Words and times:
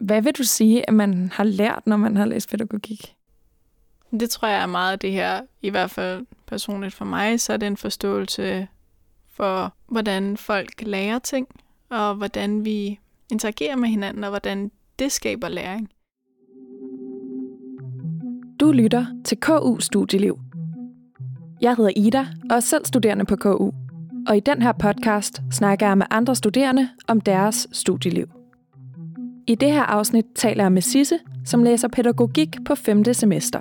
Hvad 0.00 0.22
vil 0.22 0.32
du 0.32 0.44
sige, 0.44 0.88
at 0.88 0.94
man 0.94 1.30
har 1.34 1.44
lært, 1.44 1.86
når 1.86 1.96
man 1.96 2.16
har 2.16 2.24
læst 2.24 2.50
pædagogik? 2.50 3.14
Det 4.20 4.30
tror 4.30 4.48
jeg 4.48 4.62
er 4.62 4.66
meget 4.66 5.02
det 5.02 5.12
her, 5.12 5.40
i 5.62 5.70
hvert 5.70 5.90
fald 5.90 6.26
personligt 6.46 6.94
for 6.94 7.04
mig, 7.04 7.40
så 7.40 7.52
er 7.52 7.56
det 7.56 7.66
en 7.66 7.76
forståelse 7.76 8.68
for, 9.30 9.74
hvordan 9.86 10.36
folk 10.36 10.82
lærer 10.82 11.18
ting, 11.18 11.48
og 11.88 12.14
hvordan 12.14 12.64
vi 12.64 12.98
interagerer 13.30 13.76
med 13.76 13.88
hinanden, 13.88 14.24
og 14.24 14.30
hvordan 14.30 14.70
det 14.98 15.12
skaber 15.12 15.48
læring. 15.48 15.90
Du 18.60 18.72
lytter 18.72 19.06
til 19.24 19.40
KU 19.40 19.78
Studieliv. 19.78 20.38
Jeg 21.60 21.76
hedder 21.76 21.92
Ida 21.96 22.26
og 22.50 22.56
er 22.56 22.60
selv 22.60 22.86
studerende 22.86 23.24
på 23.24 23.36
KU. 23.36 23.70
Og 24.28 24.36
i 24.36 24.40
den 24.40 24.62
her 24.62 24.72
podcast 24.72 25.42
snakker 25.52 25.86
jeg 25.86 25.98
med 25.98 26.06
andre 26.10 26.34
studerende 26.34 26.88
om 27.08 27.20
deres 27.20 27.68
studieliv. 27.72 28.39
I 29.50 29.54
det 29.54 29.72
her 29.72 29.82
afsnit 29.82 30.26
taler 30.34 30.64
jeg 30.64 30.72
med 30.72 30.82
Sisse, 30.82 31.18
som 31.44 31.62
læser 31.62 31.88
pædagogik 31.88 32.48
på 32.64 32.74
5. 32.74 33.14
semester. 33.14 33.60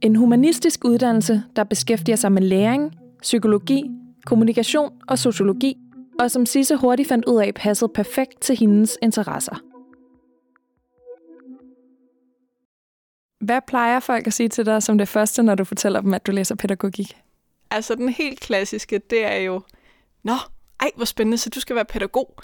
En 0.00 0.16
humanistisk 0.16 0.84
uddannelse, 0.84 1.42
der 1.56 1.64
beskæftiger 1.64 2.16
sig 2.16 2.32
med 2.32 2.42
læring, 2.42 2.92
psykologi, 3.22 3.90
kommunikation 4.26 4.92
og 5.08 5.18
sociologi, 5.18 5.76
og 6.20 6.30
som 6.30 6.46
Sisse 6.46 6.76
hurtigt 6.76 7.08
fandt 7.08 7.24
ud 7.24 7.40
af 7.40 7.54
passede 7.54 7.90
perfekt 7.94 8.40
til 8.40 8.56
hendes 8.56 8.98
interesser. 9.02 9.54
Hvad 13.44 13.60
plejer 13.66 14.00
folk 14.00 14.26
at 14.26 14.32
sige 14.32 14.48
til 14.48 14.66
dig 14.66 14.82
som 14.82 14.98
det 14.98 15.08
første, 15.08 15.42
når 15.42 15.54
du 15.54 15.64
fortæller 15.64 16.00
dem, 16.00 16.14
at 16.14 16.26
du 16.26 16.32
læser 16.32 16.54
pædagogik? 16.54 17.16
Altså 17.70 17.94
den 17.94 18.08
helt 18.08 18.40
klassiske, 18.40 18.98
det 19.10 19.26
er 19.26 19.36
jo, 19.36 19.60
Nå, 20.22 20.34
ej 20.80 20.90
hvor 20.96 21.04
spændende, 21.04 21.38
så 21.38 21.50
du 21.50 21.60
skal 21.60 21.76
være 21.76 21.84
pædagog. 21.84 22.34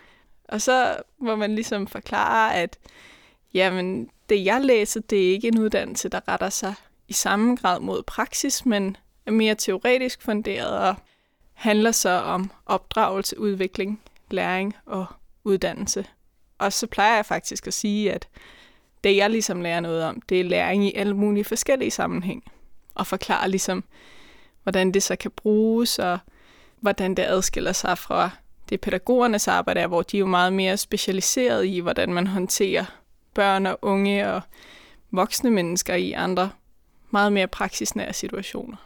Og 0.49 0.63
så 0.63 0.97
må 1.19 1.37
man 1.37 1.55
ligesom 1.55 1.87
forklare, 1.87 2.55
at 2.55 2.79
jamen, 3.55 4.11
det 4.29 4.45
jeg 4.45 4.61
læser, 4.61 5.01
det 5.01 5.27
er 5.27 5.33
ikke 5.33 5.49
en 5.49 5.59
uddannelse, 5.59 6.09
der 6.09 6.29
retter 6.29 6.49
sig 6.49 6.75
i 7.09 7.13
samme 7.13 7.57
grad 7.57 7.81
mod 7.81 8.03
praksis, 8.03 8.67
men 8.67 8.97
er 9.27 9.31
mere 9.31 9.55
teoretisk 9.55 10.23
funderet 10.23 10.79
og 10.79 10.95
handler 11.53 11.91
så 11.91 12.11
om 12.11 12.51
opdragelse, 12.67 13.39
udvikling, 13.41 14.01
læring 14.31 14.77
og 14.87 15.07
uddannelse. 15.45 16.07
Og 16.59 16.73
så 16.73 16.87
plejer 16.87 17.17
jeg 17.17 17.27
faktisk 17.27 17.67
at 17.67 17.75
sige, 17.75 18.13
at 18.13 18.29
det 19.05 19.17
jeg 19.17 19.31
ligesom 19.31 19.61
lærer 19.61 19.81
noget 19.81 20.05
om, 20.05 20.21
det 20.21 20.41
er 20.41 20.45
læring 20.45 20.85
i 20.85 20.95
alle 20.95 21.17
mulige 21.17 21.45
forskellige 21.45 21.91
sammenhæng. 21.91 22.45
Og 22.95 23.07
forklare 23.07 23.49
ligesom, 23.49 23.85
hvordan 24.63 24.93
det 24.93 25.03
så 25.03 25.17
kan 25.17 25.31
bruges, 25.31 25.99
og 25.99 26.19
hvordan 26.81 27.15
det 27.15 27.23
adskiller 27.23 27.73
sig 27.73 27.99
fra 27.99 28.31
det 28.69 28.81
pædagogernes 28.81 29.49
arbejde 29.49 29.81
er, 29.81 29.87
hvor 29.87 30.03
de 30.03 30.17
er 30.17 30.19
jo 30.19 30.27
meget 30.27 30.53
mere 30.53 30.77
specialiseret 30.77 31.67
i, 31.67 31.79
hvordan 31.79 32.13
man 32.13 32.27
håndterer 32.27 32.85
børn 33.35 33.67
og 33.67 33.79
unge 33.83 34.33
og 34.33 34.41
voksne 35.11 35.51
mennesker 35.51 35.95
i 35.95 36.13
andre 36.13 36.51
meget 37.11 37.33
mere 37.33 37.47
praksisnære 37.47 38.13
situationer. 38.13 38.77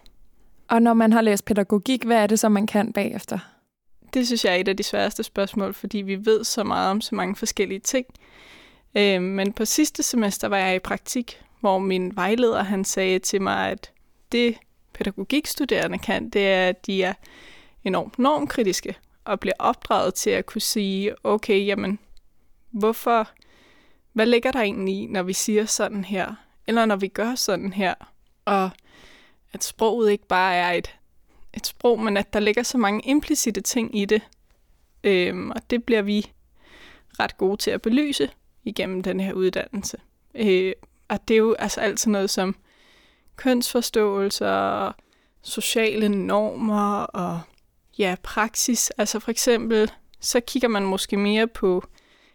Og 0.68 0.82
når 0.82 0.94
man 0.94 1.12
har 1.12 1.20
læst 1.20 1.44
pædagogik, 1.44 2.04
hvad 2.04 2.16
er 2.16 2.26
det 2.26 2.38
så, 2.38 2.48
man 2.48 2.66
kan 2.66 2.92
bagefter? 2.92 3.38
Det 4.14 4.26
synes 4.26 4.44
jeg 4.44 4.52
er 4.52 4.56
et 4.56 4.68
af 4.68 4.76
de 4.76 4.82
sværeste 4.82 5.22
spørgsmål, 5.22 5.74
fordi 5.74 5.98
vi 5.98 6.26
ved 6.26 6.44
så 6.44 6.64
meget 6.64 6.90
om 6.90 7.00
så 7.00 7.14
mange 7.14 7.36
forskellige 7.36 7.80
ting. 7.80 8.06
Øh, 8.94 9.22
men 9.22 9.52
på 9.52 9.64
sidste 9.64 10.02
semester 10.02 10.48
var 10.48 10.56
jeg 10.56 10.76
i 10.76 10.78
praktik, 10.78 11.42
hvor 11.60 11.78
min 11.78 12.16
vejleder 12.16 12.62
han 12.62 12.84
sagde 12.84 13.18
til 13.18 13.42
mig, 13.42 13.70
at 13.70 13.92
det 14.32 14.56
pædagogikstuderende 14.92 15.98
kan, 15.98 16.30
det 16.30 16.48
er, 16.48 16.68
at 16.68 16.86
de 16.86 17.02
er 17.02 17.12
enormt 17.84 18.18
normkritiske 18.18 18.94
og 19.30 19.40
bliver 19.40 19.54
opdraget 19.58 20.14
til 20.14 20.30
at 20.30 20.46
kunne 20.46 20.60
sige, 20.60 21.26
okay, 21.26 21.66
jamen, 21.66 21.98
hvorfor, 22.70 23.28
hvad 24.12 24.26
ligger 24.26 24.52
der 24.52 24.60
egentlig 24.60 24.94
i, 24.94 25.06
når 25.06 25.22
vi 25.22 25.32
siger 25.32 25.64
sådan 25.64 26.04
her, 26.04 26.34
eller 26.66 26.86
når 26.86 26.96
vi 26.96 27.08
gør 27.08 27.34
sådan 27.34 27.72
her, 27.72 27.94
og 28.44 28.70
at 29.52 29.64
sproget 29.64 30.10
ikke 30.10 30.26
bare 30.26 30.54
er 30.54 30.72
et, 30.72 30.96
et 31.54 31.66
sprog, 31.66 32.00
men 32.00 32.16
at 32.16 32.32
der 32.32 32.40
ligger 32.40 32.62
så 32.62 32.78
mange 32.78 33.02
implicite 33.04 33.60
ting 33.60 33.98
i 33.98 34.04
det, 34.04 34.22
øhm, 35.04 35.50
og 35.50 35.70
det 35.70 35.84
bliver 35.84 36.02
vi 36.02 36.32
ret 37.20 37.36
gode 37.36 37.56
til 37.56 37.70
at 37.70 37.82
belyse 37.82 38.30
igennem 38.64 39.02
den 39.02 39.20
her 39.20 39.32
uddannelse. 39.32 39.98
Øh, 40.34 40.72
og 41.08 41.28
det 41.28 41.34
er 41.34 41.38
jo 41.38 41.54
altså 41.58 41.80
altid 41.80 42.10
noget 42.10 42.30
som 42.30 42.56
kønsforståelse 43.36 44.50
og 44.50 44.94
sociale 45.42 46.08
normer 46.08 47.02
og 47.02 47.40
ja, 48.00 48.14
praksis. 48.22 48.90
Altså 48.90 49.18
for 49.18 49.30
eksempel, 49.30 49.90
så 50.20 50.40
kigger 50.40 50.68
man 50.68 50.82
måske 50.82 51.16
mere 51.16 51.46
på 51.46 51.84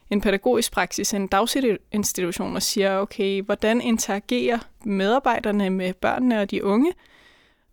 en 0.10 0.22
pædagogisk 0.22 0.72
praksis 0.72 1.14
en 1.14 1.28
daginstitution 1.28 2.56
og 2.56 2.64
siger, 2.64 2.98
okay, 2.98 3.42
hvordan 3.42 3.82
interagerer 3.82 4.60
medarbejderne 4.84 5.70
med 5.70 5.94
børnene 5.94 6.42
og 6.42 6.52
de 6.52 6.64
unge, 6.64 6.94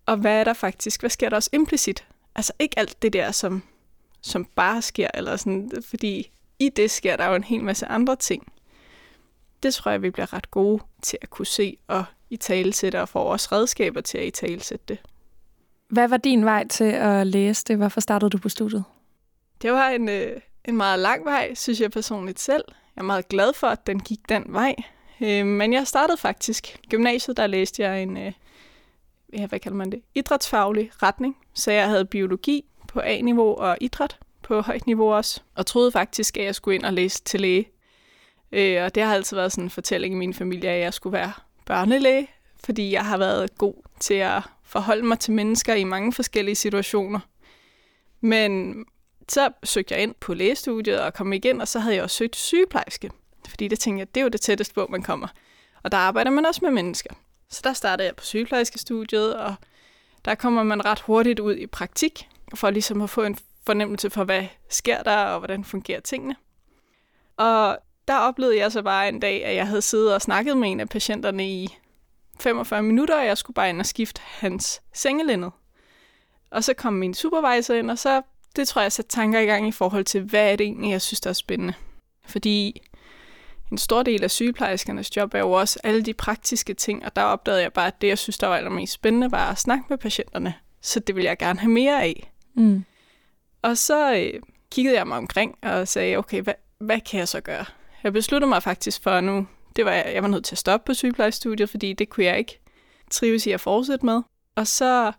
og 0.06 0.16
hvad 0.16 0.40
er 0.40 0.44
der 0.44 0.52
faktisk, 0.52 1.00
hvad 1.00 1.10
sker 1.10 1.28
der 1.28 1.36
også 1.36 1.50
implicit? 1.52 2.06
Altså 2.34 2.52
ikke 2.58 2.78
alt 2.78 3.02
det 3.02 3.12
der, 3.12 3.30
som, 3.30 3.62
som 4.20 4.44
bare 4.44 4.82
sker, 4.82 5.08
eller 5.14 5.36
sådan, 5.36 5.72
fordi 5.88 6.30
i 6.58 6.68
det 6.68 6.90
sker 6.90 7.16
der 7.16 7.26
jo 7.26 7.34
en 7.34 7.44
hel 7.44 7.64
masse 7.64 7.86
andre 7.86 8.16
ting. 8.16 8.52
Det 9.62 9.74
tror 9.74 9.90
jeg, 9.90 10.02
vi 10.02 10.10
bliver 10.10 10.32
ret 10.32 10.50
gode 10.50 10.82
til 11.02 11.18
at 11.22 11.30
kunne 11.30 11.46
se 11.46 11.76
og 11.88 12.04
i 12.30 12.36
talesætte 12.36 13.00
og 13.00 13.08
få 13.08 13.18
også 13.18 13.48
redskaber 13.52 14.00
til 14.00 14.18
at 14.18 14.24
i 14.24 14.30
talesætte 14.30 14.84
det. 14.88 14.98
Hvad 15.92 16.08
var 16.08 16.16
din 16.16 16.44
vej 16.44 16.68
til 16.68 16.84
at 16.84 17.26
læse 17.26 17.64
det? 17.68 17.76
Hvorfor 17.76 18.00
startede 18.00 18.30
du 18.30 18.38
på 18.38 18.48
studiet? 18.48 18.84
Det 19.62 19.72
var 19.72 19.88
en, 19.88 20.08
øh, 20.08 20.40
en 20.64 20.76
meget 20.76 20.98
lang 20.98 21.24
vej, 21.24 21.54
synes 21.54 21.80
jeg 21.80 21.90
personligt 21.90 22.40
selv. 22.40 22.64
Jeg 22.96 23.02
er 23.02 23.06
meget 23.06 23.28
glad 23.28 23.52
for, 23.52 23.66
at 23.66 23.86
den 23.86 24.00
gik 24.00 24.18
den 24.28 24.44
vej. 24.46 24.74
Øh, 25.20 25.46
men 25.46 25.72
jeg 25.72 25.86
startede 25.86 26.16
faktisk. 26.16 26.78
Gymnasiet, 26.88 27.36
der 27.36 27.46
læste 27.46 27.82
jeg 27.82 28.02
en, 28.02 28.16
øh, 28.16 28.32
hvad 29.48 29.58
kalder 29.58 29.76
man 29.76 29.92
det, 29.92 30.02
idrætsfaglig 30.14 30.90
retning. 31.02 31.36
Så 31.54 31.72
jeg 31.72 31.88
havde 31.88 32.04
biologi 32.04 32.64
på 32.88 33.00
A-niveau 33.00 33.56
og 33.56 33.76
idræt 33.80 34.18
på 34.42 34.60
højt 34.60 34.86
niveau 34.86 35.12
også. 35.12 35.40
Og 35.54 35.66
troede 35.66 35.92
faktisk, 35.92 36.36
at 36.36 36.44
jeg 36.44 36.54
skulle 36.54 36.74
ind 36.74 36.84
og 36.84 36.92
læse 36.92 37.22
til 37.24 37.40
læge. 37.40 37.68
Øh, 38.52 38.84
og 38.84 38.94
det 38.94 39.02
har 39.02 39.14
altid 39.14 39.36
været 39.36 39.52
sådan 39.52 39.64
en 39.64 39.70
fortælling 39.70 40.14
i 40.14 40.18
min 40.18 40.34
familie, 40.34 40.70
at 40.70 40.80
jeg 40.80 40.94
skulle 40.94 41.12
være 41.12 41.32
børnelæge, 41.66 42.28
fordi 42.64 42.92
jeg 42.92 43.04
har 43.04 43.18
været 43.18 43.58
god 43.58 43.74
til 44.00 44.14
at 44.14 44.42
forholde 44.72 45.02
mig 45.02 45.18
til 45.18 45.32
mennesker 45.32 45.74
i 45.74 45.84
mange 45.84 46.12
forskellige 46.12 46.54
situationer. 46.54 47.20
Men 48.20 48.84
så 49.28 49.50
søgte 49.64 49.94
jeg 49.94 50.02
ind 50.02 50.14
på 50.20 50.34
lægestudiet 50.34 51.00
og 51.00 51.14
kom 51.14 51.32
igen, 51.32 51.60
og 51.60 51.68
så 51.68 51.78
havde 51.78 51.94
jeg 51.94 52.04
også 52.04 52.16
søgt 52.16 52.36
sygeplejerske. 52.36 53.10
Fordi 53.48 53.68
det 53.68 53.80
tænkte 53.80 53.98
jeg, 53.98 54.14
det 54.14 54.20
er 54.20 54.24
jo 54.24 54.28
det 54.28 54.40
tætteste 54.40 54.74
hvor 54.74 54.86
man 54.86 55.02
kommer. 55.02 55.28
Og 55.82 55.92
der 55.92 55.98
arbejder 55.98 56.30
man 56.30 56.46
også 56.46 56.60
med 56.62 56.70
mennesker. 56.70 57.14
Så 57.50 57.60
der 57.64 57.72
startede 57.72 58.06
jeg 58.06 58.16
på 58.16 58.24
sygeplejerskestudiet, 58.24 59.36
og 59.36 59.54
der 60.24 60.34
kommer 60.34 60.62
man 60.62 60.84
ret 60.84 61.00
hurtigt 61.00 61.40
ud 61.40 61.56
i 61.56 61.66
praktik, 61.66 62.28
for 62.54 62.70
ligesom 62.70 63.02
at 63.02 63.10
få 63.10 63.22
en 63.22 63.38
fornemmelse 63.66 64.10
for, 64.10 64.24
hvad 64.24 64.46
sker 64.68 65.02
der, 65.02 65.16
og 65.16 65.38
hvordan 65.38 65.64
fungerer 65.64 66.00
tingene. 66.00 66.36
Og 67.36 67.78
der 68.08 68.18
oplevede 68.18 68.58
jeg 68.58 68.72
så 68.72 68.82
bare 68.82 69.08
en 69.08 69.20
dag, 69.20 69.44
at 69.44 69.56
jeg 69.56 69.66
havde 69.66 69.82
siddet 69.82 70.14
og 70.14 70.22
snakket 70.22 70.56
med 70.56 70.70
en 70.70 70.80
af 70.80 70.88
patienterne 70.88 71.48
i 71.50 71.78
45 72.40 72.82
minutter, 72.82 73.18
og 73.18 73.26
jeg 73.26 73.38
skulle 73.38 73.54
bare 73.54 73.68
ind 73.68 73.80
og 73.80 73.86
skifte 73.86 74.20
hans 74.24 74.82
sengelindet. 74.92 75.52
Og 76.50 76.64
så 76.64 76.74
kom 76.74 76.92
min 76.92 77.14
supervisor 77.14 77.74
ind, 77.74 77.90
og 77.90 77.98
så, 77.98 78.22
det 78.56 78.68
tror 78.68 78.82
jeg, 78.82 78.92
satte 78.92 79.10
tanker 79.10 79.40
i 79.40 79.44
gang 79.44 79.68
i 79.68 79.72
forhold 79.72 80.04
til, 80.04 80.22
hvad 80.22 80.52
er 80.52 80.56
det 80.56 80.64
egentlig, 80.64 80.90
jeg 80.90 81.02
synes, 81.02 81.20
der 81.20 81.30
er 81.30 81.34
spændende. 81.34 81.74
Fordi 82.26 82.82
en 83.72 83.78
stor 83.78 84.02
del 84.02 84.24
af 84.24 84.30
sygeplejerskernes 84.30 85.16
job 85.16 85.34
er 85.34 85.38
jo 85.38 85.52
også 85.52 85.80
alle 85.84 86.02
de 86.02 86.14
praktiske 86.14 86.74
ting, 86.74 87.04
og 87.04 87.16
der 87.16 87.22
opdagede 87.22 87.62
jeg 87.62 87.72
bare, 87.72 87.86
at 87.86 88.00
det, 88.00 88.08
jeg 88.08 88.18
synes, 88.18 88.38
der 88.38 88.46
var 88.46 88.56
allermest 88.56 88.92
spændende, 88.92 89.32
var 89.32 89.50
at 89.50 89.58
snakke 89.58 89.84
med 89.88 89.98
patienterne. 89.98 90.54
Så 90.80 91.00
det 91.00 91.16
vil 91.16 91.24
jeg 91.24 91.38
gerne 91.38 91.58
have 91.58 91.72
mere 91.72 92.02
af. 92.02 92.32
Mm. 92.54 92.84
Og 93.62 93.78
så 93.78 94.14
øh, 94.14 94.40
kiggede 94.70 94.96
jeg 94.96 95.06
mig 95.06 95.16
omkring 95.16 95.58
og 95.62 95.88
sagde, 95.88 96.16
okay, 96.16 96.42
hvad, 96.42 96.54
hvad 96.78 97.00
kan 97.00 97.18
jeg 97.18 97.28
så 97.28 97.40
gøre? 97.40 97.64
Jeg 98.02 98.12
besluttede 98.12 98.48
mig 98.48 98.62
faktisk 98.62 99.02
for 99.02 99.20
nu, 99.20 99.46
det 99.76 99.84
var, 99.84 99.92
jeg 99.92 100.22
var 100.22 100.28
nødt 100.28 100.44
til 100.44 100.54
at 100.54 100.58
stoppe 100.58 100.86
på 100.86 100.94
sygeplejestudiet, 100.94 101.70
fordi 101.70 101.92
det 101.92 102.08
kunne 102.08 102.26
jeg 102.26 102.38
ikke 102.38 102.60
trives 103.10 103.46
i 103.46 103.50
at 103.50 103.60
fortsætte 103.60 104.06
med. 104.06 104.22
Og 104.56 104.66
så 104.66 105.12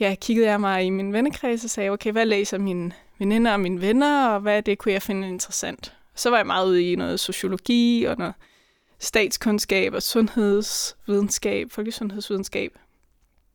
ja, 0.00 0.14
kiggede 0.20 0.48
jeg 0.48 0.60
mig 0.60 0.84
i 0.84 0.90
min 0.90 1.12
vennekreds 1.12 1.64
og 1.64 1.70
sagde, 1.70 1.90
okay, 1.90 2.12
hvad 2.12 2.26
læser 2.26 2.58
mine 2.58 2.92
veninder 3.18 3.52
og 3.52 3.60
mine 3.60 3.80
venner, 3.80 4.28
og 4.28 4.40
hvad 4.40 4.62
det 4.62 4.78
kunne 4.78 4.92
jeg 4.92 5.02
finde 5.02 5.28
interessant. 5.28 5.96
Så 6.14 6.30
var 6.30 6.36
jeg 6.36 6.46
meget 6.46 6.68
ude 6.68 6.92
i 6.92 6.96
noget 6.96 7.20
sociologi 7.20 8.04
og 8.04 8.18
noget 8.18 8.34
statskundskab 8.98 9.94
og 9.94 10.02
sundhedsvidenskab, 10.02 11.72
folkesundhedsvidenskab. 11.72 12.78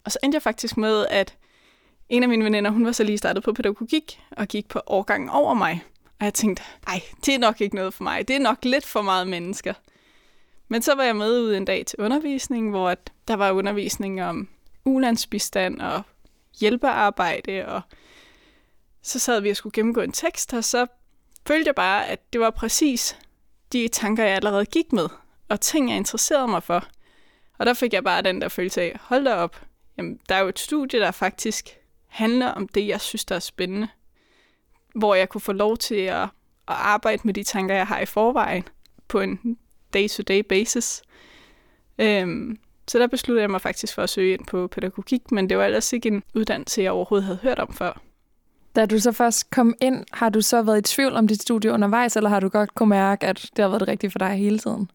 Og 0.06 0.12
så 0.12 0.19
endte 0.24 0.36
jeg 0.36 0.42
faktisk 0.42 0.78
med, 0.78 1.06
at 1.10 1.38
en 2.10 2.24
af 2.24 2.30
mine 2.30 2.46
veninder, 2.46 2.72
hun 2.72 2.86
var 2.86 2.92
så 2.92 3.04
lige 3.04 3.18
startet 3.18 3.44
på 3.44 3.54
pædagogik 3.54 4.19
og 4.31 4.48
gik 4.48 4.68
på 4.68 4.81
årgangen 4.88 5.30
over 5.30 5.54
mig. 5.54 5.84
Og 6.19 6.25
jeg 6.25 6.33
tænkte, 6.33 6.63
nej, 6.88 7.01
det 7.25 7.33
er 7.33 7.39
nok 7.39 7.62
ikke 7.62 7.75
noget 7.75 7.94
for 7.94 8.04
mig. 8.04 8.27
Det 8.27 8.36
er 8.36 8.39
nok 8.39 8.66
lidt 8.66 8.86
for 8.86 9.01
meget 9.01 9.27
mennesker. 9.27 9.74
Men 10.68 10.81
så 10.81 10.95
var 10.95 11.04
jeg 11.04 11.16
med 11.16 11.42
ud 11.42 11.56
en 11.56 11.66
dag 11.66 11.86
til 11.86 12.00
undervisning, 12.00 12.69
hvor 12.69 12.95
der 13.27 13.33
var 13.33 13.51
undervisning 13.51 14.24
om 14.24 14.50
ulandsbistand 14.86 15.81
og 15.81 16.01
hjælpearbejde, 16.60 17.66
og 17.66 17.81
så 19.01 19.19
sad 19.19 19.42
vi 19.42 19.50
og 19.50 19.56
skulle 19.56 19.74
gennemgå 19.74 20.01
en 20.01 20.12
tekst, 20.12 20.54
og 20.54 20.63
så 20.63 20.88
følte 21.48 21.68
jeg 21.68 21.75
bare, 21.75 22.07
at 22.07 22.33
det 22.33 22.42
var 22.42 22.50
præcis 22.50 23.18
de 23.74 23.88
tanker, 23.88 24.24
jeg 24.24 24.36
allerede 24.36 24.65
gik 24.65 24.94
med, 24.94 25.10
og 25.50 25.62
ting, 25.62 25.89
jeg 25.89 25.98
interesserede 25.98 26.48
mig 26.48 26.63
for. 26.63 26.88
Og 27.57 27.65
der 27.65 27.74
fik 27.74 27.94
jeg 27.94 28.04
bare 28.04 28.22
den 28.22 28.42
der 28.42 28.48
følelse 28.48 28.81
af, 28.81 29.00
hold 29.01 29.24
da 29.24 29.36
op, 29.36 29.62
jamen, 29.98 30.19
der 30.30 30.36
er 30.36 30.39
jo 30.39 30.48
et 30.48 30.60
studie, 30.60 31.00
der 31.00 31.12
faktisk 31.12 31.69
handler 32.07 32.48
om 32.48 32.68
det, 32.68 32.88
jeg 32.88 33.01
synes, 33.01 33.25
der 33.25 33.36
er 33.36 33.39
spændende. 33.39 33.88
Hvor 34.95 35.15
jeg 35.15 35.30
kunne 35.30 35.41
få 35.41 35.51
lov 35.53 35.77
til 35.77 35.95
at, 35.95 36.24
at 36.24 36.30
arbejde 36.68 37.21
med 37.25 37.33
de 37.33 37.44
tanker, 37.44 37.75
jeg 37.75 37.88
har 37.88 38.00
i 38.00 38.06
forvejen, 38.06 38.63
på 39.07 39.19
en 39.19 39.57
day-to-day 39.94 40.39
basis. 40.39 41.01
Øhm, 42.00 42.57
så 42.88 43.00
der 43.00 43.07
besluttede 43.07 43.41
jeg 43.41 43.50
mig 43.50 43.62
faktisk 43.62 43.95
for 43.95 44.01
at 44.01 44.09
søge 44.09 44.33
ind 44.33 44.45
på 44.45 44.68
pædagogik, 44.68 45.31
men 45.31 45.50
det 45.50 45.57
var 45.57 45.65
ellers 45.65 45.94
ikke 45.94 46.07
en 46.07 46.24
uddannelse, 46.36 46.81
jeg 46.81 46.91
overhovedet 46.91 47.25
havde 47.25 47.39
hørt 47.41 47.59
om 47.59 47.74
før. 47.74 48.01
Da 48.75 48.86
du 48.86 49.00
så 49.00 49.12
først 49.12 49.50
kom 49.50 49.74
ind, 49.81 50.06
har 50.13 50.30
du 50.30 50.41
så 50.41 50.62
været 50.62 50.77
i 50.77 50.95
tvivl 50.95 51.13
om 51.13 51.27
dit 51.27 51.41
studie 51.41 51.71
undervejs, 51.71 52.15
eller 52.15 52.30
har 52.30 52.39
du 52.39 52.50
godt 52.50 52.75
kunne 52.75 52.89
mærke, 52.89 53.27
at 53.27 53.50
det 53.56 53.63
har 53.63 53.69
været 53.69 53.80
det 53.80 53.88
rigtige 53.88 54.12
for 54.12 54.19
dig 54.19 54.30
hele 54.30 54.59
tiden? 54.59 54.91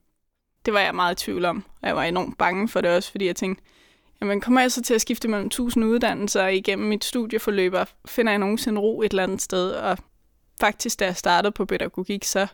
Det 0.65 0.75
var 0.75 0.81
jeg 0.81 0.95
meget 0.95 1.23
i 1.23 1.25
tvivl 1.25 1.45
om, 1.45 1.65
og 1.83 1.89
jeg 1.89 1.97
var 1.97 2.03
enormt 2.03 2.39
bange 2.39 2.69
for 2.69 2.81
det 2.81 2.91
også, 2.91 3.11
fordi 3.11 3.27
jeg 3.27 3.37
tænkte, 3.37 3.65
jamen 4.25 4.41
kommer 4.41 4.61
jeg 4.61 4.73
så 4.73 4.83
til 4.83 4.95
at 4.95 5.01
skifte 5.01 5.29
mellem 5.29 5.51
tusind 5.51 5.85
uddannelser 5.85 6.47
igennem 6.47 6.89
mit 6.89 7.05
studieforløb, 7.05 7.75
og 7.75 7.89
finder 8.09 8.33
jeg 8.33 8.39
nogensinde 8.39 8.81
ro 8.81 9.03
et 9.03 9.11
eller 9.11 9.23
andet 9.23 9.43
sted? 9.43 9.71
Og 9.71 9.99
faktisk, 10.61 11.01
da 11.01 11.05
jeg 11.05 11.17
startede 11.17 11.53
på 11.53 11.65
pædagogik, 11.65 12.25
så 12.25 12.47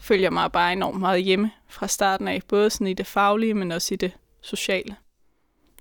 følger 0.00 0.22
jeg 0.22 0.32
mig 0.32 0.52
bare 0.52 0.72
enormt 0.72 1.00
meget 1.00 1.22
hjemme 1.22 1.50
fra 1.68 1.88
starten 1.88 2.28
af, 2.28 2.42
både 2.48 2.70
sådan 2.70 2.86
i 2.86 2.94
det 2.94 3.06
faglige, 3.06 3.54
men 3.54 3.72
også 3.72 3.94
i 3.94 3.96
det 3.96 4.12
sociale. 4.40 4.96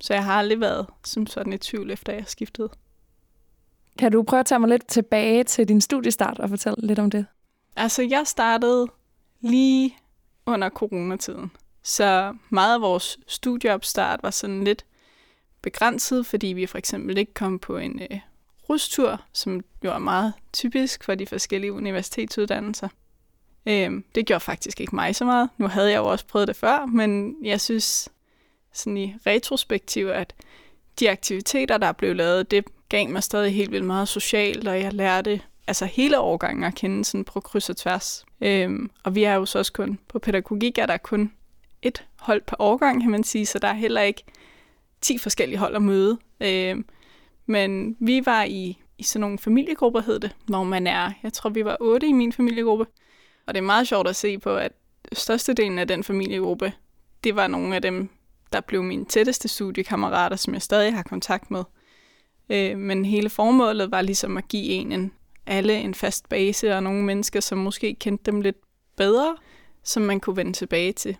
Så 0.01 0.13
jeg 0.13 0.23
har 0.23 0.33
aldrig 0.33 0.59
været 0.59 0.88
som 1.06 1.27
sådan 1.27 1.53
i 1.53 1.57
tvivl, 1.57 1.91
efter 1.91 2.13
jeg 2.13 2.24
skiftede. 2.27 2.69
Kan 4.00 4.12
du 4.12 4.24
prøve 4.24 4.39
at 4.39 4.45
tage 4.45 4.59
mig 4.59 4.69
lidt 4.69 4.88
tilbage 4.88 5.44
til 5.44 5.67
din 5.67 5.81
studiestart 5.81 6.39
og 6.39 6.50
fortælle 6.50 6.88
lidt 6.88 7.00
om 7.00 7.12
det? 7.12 7.25
Altså, 7.75 8.01
jeg 8.01 8.27
startede 8.27 8.88
lige 9.41 9.97
under 10.45 10.69
coronatiden. 10.69 11.51
Så 11.83 12.35
meget 12.50 12.75
af 12.75 12.81
vores 12.81 13.19
studieopstart 13.27 14.19
var 14.24 14.29
sådan 14.29 14.63
lidt 14.63 14.85
begrænset, 15.62 16.25
fordi 16.25 16.48
vi 16.48 16.66
for 16.66 16.78
eksempel 16.78 17.18
ikke 17.18 17.34
kom 17.34 17.60
på 17.60 17.78
en 17.78 18.02
øh, 18.12 18.19
rustur, 18.69 19.22
som 19.34 19.62
jo 19.84 19.92
er 19.92 20.00
meget 20.00 20.34
typisk 20.54 21.04
for 21.04 21.16
de 21.16 21.25
forskellige 21.25 21.74
universitetsuddannelser. 21.74 22.88
Øh, 23.66 23.92
det 24.16 24.25
gjorde 24.25 24.40
faktisk 24.40 24.81
ikke 24.81 24.96
mig 24.96 25.16
så 25.16 25.25
meget. 25.25 25.50
Nu 25.58 25.68
havde 25.68 25.92
jeg 25.92 25.98
jo 25.98 26.06
også 26.06 26.25
prøvet 26.25 26.48
det 26.48 26.56
før, 26.56 26.86
men 26.86 27.36
jeg 27.44 27.62
synes 27.62 28.10
sådan 28.74 28.98
i 28.98 29.16
retrospektiv, 29.25 30.08
at 30.08 30.34
de 31.00 31.10
aktiviteter, 31.10 31.78
der 31.78 31.92
blev 31.92 32.16
lavet, 32.16 32.52
det 32.52 32.66
gav 32.90 33.10
mig 33.10 33.24
stadig 33.24 33.56
helt 33.56 33.72
vildt 33.72 33.86
meget 33.86 34.08
socialt, 34.08 34.68
og 34.68 34.80
jeg 34.80 34.94
lærte 34.94 35.42
altså 35.68 35.86
hele 35.86 36.19
årgangen 36.19 36.63
at 36.63 36.75
kende 36.75 37.06
sådan 37.06 37.25
på 37.25 37.40
kryds 37.40 37.69
og 37.69 37.78
tværs. 37.78 38.25
Øhm, 38.42 38.92
og 39.04 39.16
vi 39.16 39.24
er 39.24 39.34
jo 39.34 39.46
så 39.46 39.60
også 39.60 39.74
kun, 39.74 40.00
på 40.08 40.19
pædagogik 40.19 40.78
er 40.78 40.86
der 40.86 40.98
kun 40.98 41.34
et 41.81 42.04
hold 42.19 42.42
per 42.42 42.56
årgang, 42.60 43.02
kan 43.02 43.12
man 43.12 43.24
sige, 43.24 43.46
så 43.46 43.60
der 43.60 43.68
er 43.68 43.74
heller 43.74 44.02
ikke 44.02 44.24
10 45.01 45.18
forskellige 45.18 45.57
hold 45.59 45.75
at 45.75 45.81
møde. 45.81 46.18
Øh, 46.42 46.77
men 47.45 47.98
vi 48.00 48.25
var 48.25 48.44
i, 48.44 48.81
i 48.98 49.03
sådan 49.03 49.21
nogle 49.21 49.38
familiegrupper, 49.39 50.01
hed 50.01 50.19
det, 50.19 50.36
når 50.48 50.63
man 50.63 50.88
er, 50.88 51.12
jeg 51.24 51.33
tror 51.33 51.50
vi 51.50 51.65
var 51.65 51.77
otte 51.80 52.07
i 52.07 52.12
min 52.12 52.31
familiegruppe, 52.31 52.86
og 53.48 53.53
det 53.53 53.57
er 53.57 53.65
meget 53.65 53.88
sjovt 53.88 54.07
at 54.07 54.15
se 54.15 54.39
på, 54.39 54.56
at 54.56 54.71
størstedelen 55.13 55.80
af 55.80 55.88
den 55.88 56.03
familiegruppe, 56.03 56.74
det 57.24 57.36
var 57.36 57.48
nogle 57.48 57.75
af 57.75 57.81
dem, 57.81 58.09
der 58.53 58.62
blev 58.62 58.83
mine 58.83 59.06
tætteste 59.06 59.48
studiekammerater, 59.48 60.36
som 60.36 60.53
jeg 60.53 60.62
stadig 60.62 60.94
har 60.94 61.03
kontakt 61.03 61.51
med. 61.51 61.63
Øh, 62.50 62.77
men 62.77 63.06
hele 63.06 63.30
formålet 63.30 63.92
var 63.92 64.01
ligesom 64.01 64.38
at 64.38 64.48
give 64.48 64.65
en, 64.65 64.92
en 64.92 65.12
alle 65.45 65.80
en 65.80 65.94
fast 65.94 66.30
base 66.30 66.75
og 66.75 66.83
nogle 66.83 67.03
mennesker, 67.03 67.39
som 67.39 67.57
måske 67.57 67.95
kendte 68.00 68.31
dem 68.31 68.42
lidt 68.42 68.57
bedre, 68.98 69.38
som 69.83 70.03
man 70.03 70.19
kunne 70.19 70.36
vende 70.36 70.53
tilbage 70.53 70.94
til. 70.94 71.18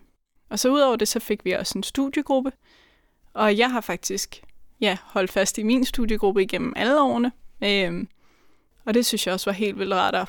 Og 0.50 0.58
så 0.58 0.70
udover 0.70 0.96
det, 0.96 1.08
så 1.08 1.20
fik 1.20 1.44
vi 1.44 1.52
også 1.52 1.78
en 1.78 1.82
studiegruppe, 1.82 2.52
og 3.34 3.58
jeg 3.58 3.70
har 3.70 3.80
faktisk 3.80 4.42
ja, 4.80 4.96
holdt 5.04 5.32
fast 5.32 5.58
i 5.58 5.62
min 5.62 5.84
studiegruppe 5.84 6.42
igennem 6.42 6.72
alle 6.76 7.02
årene. 7.02 7.32
Øhm, 7.64 8.08
og 8.84 8.94
det 8.94 9.06
synes 9.06 9.26
jeg 9.26 9.34
også 9.34 9.50
var 9.50 9.54
helt 9.54 9.78
vildt 9.78 9.94
rart 9.94 10.14
at 10.14 10.28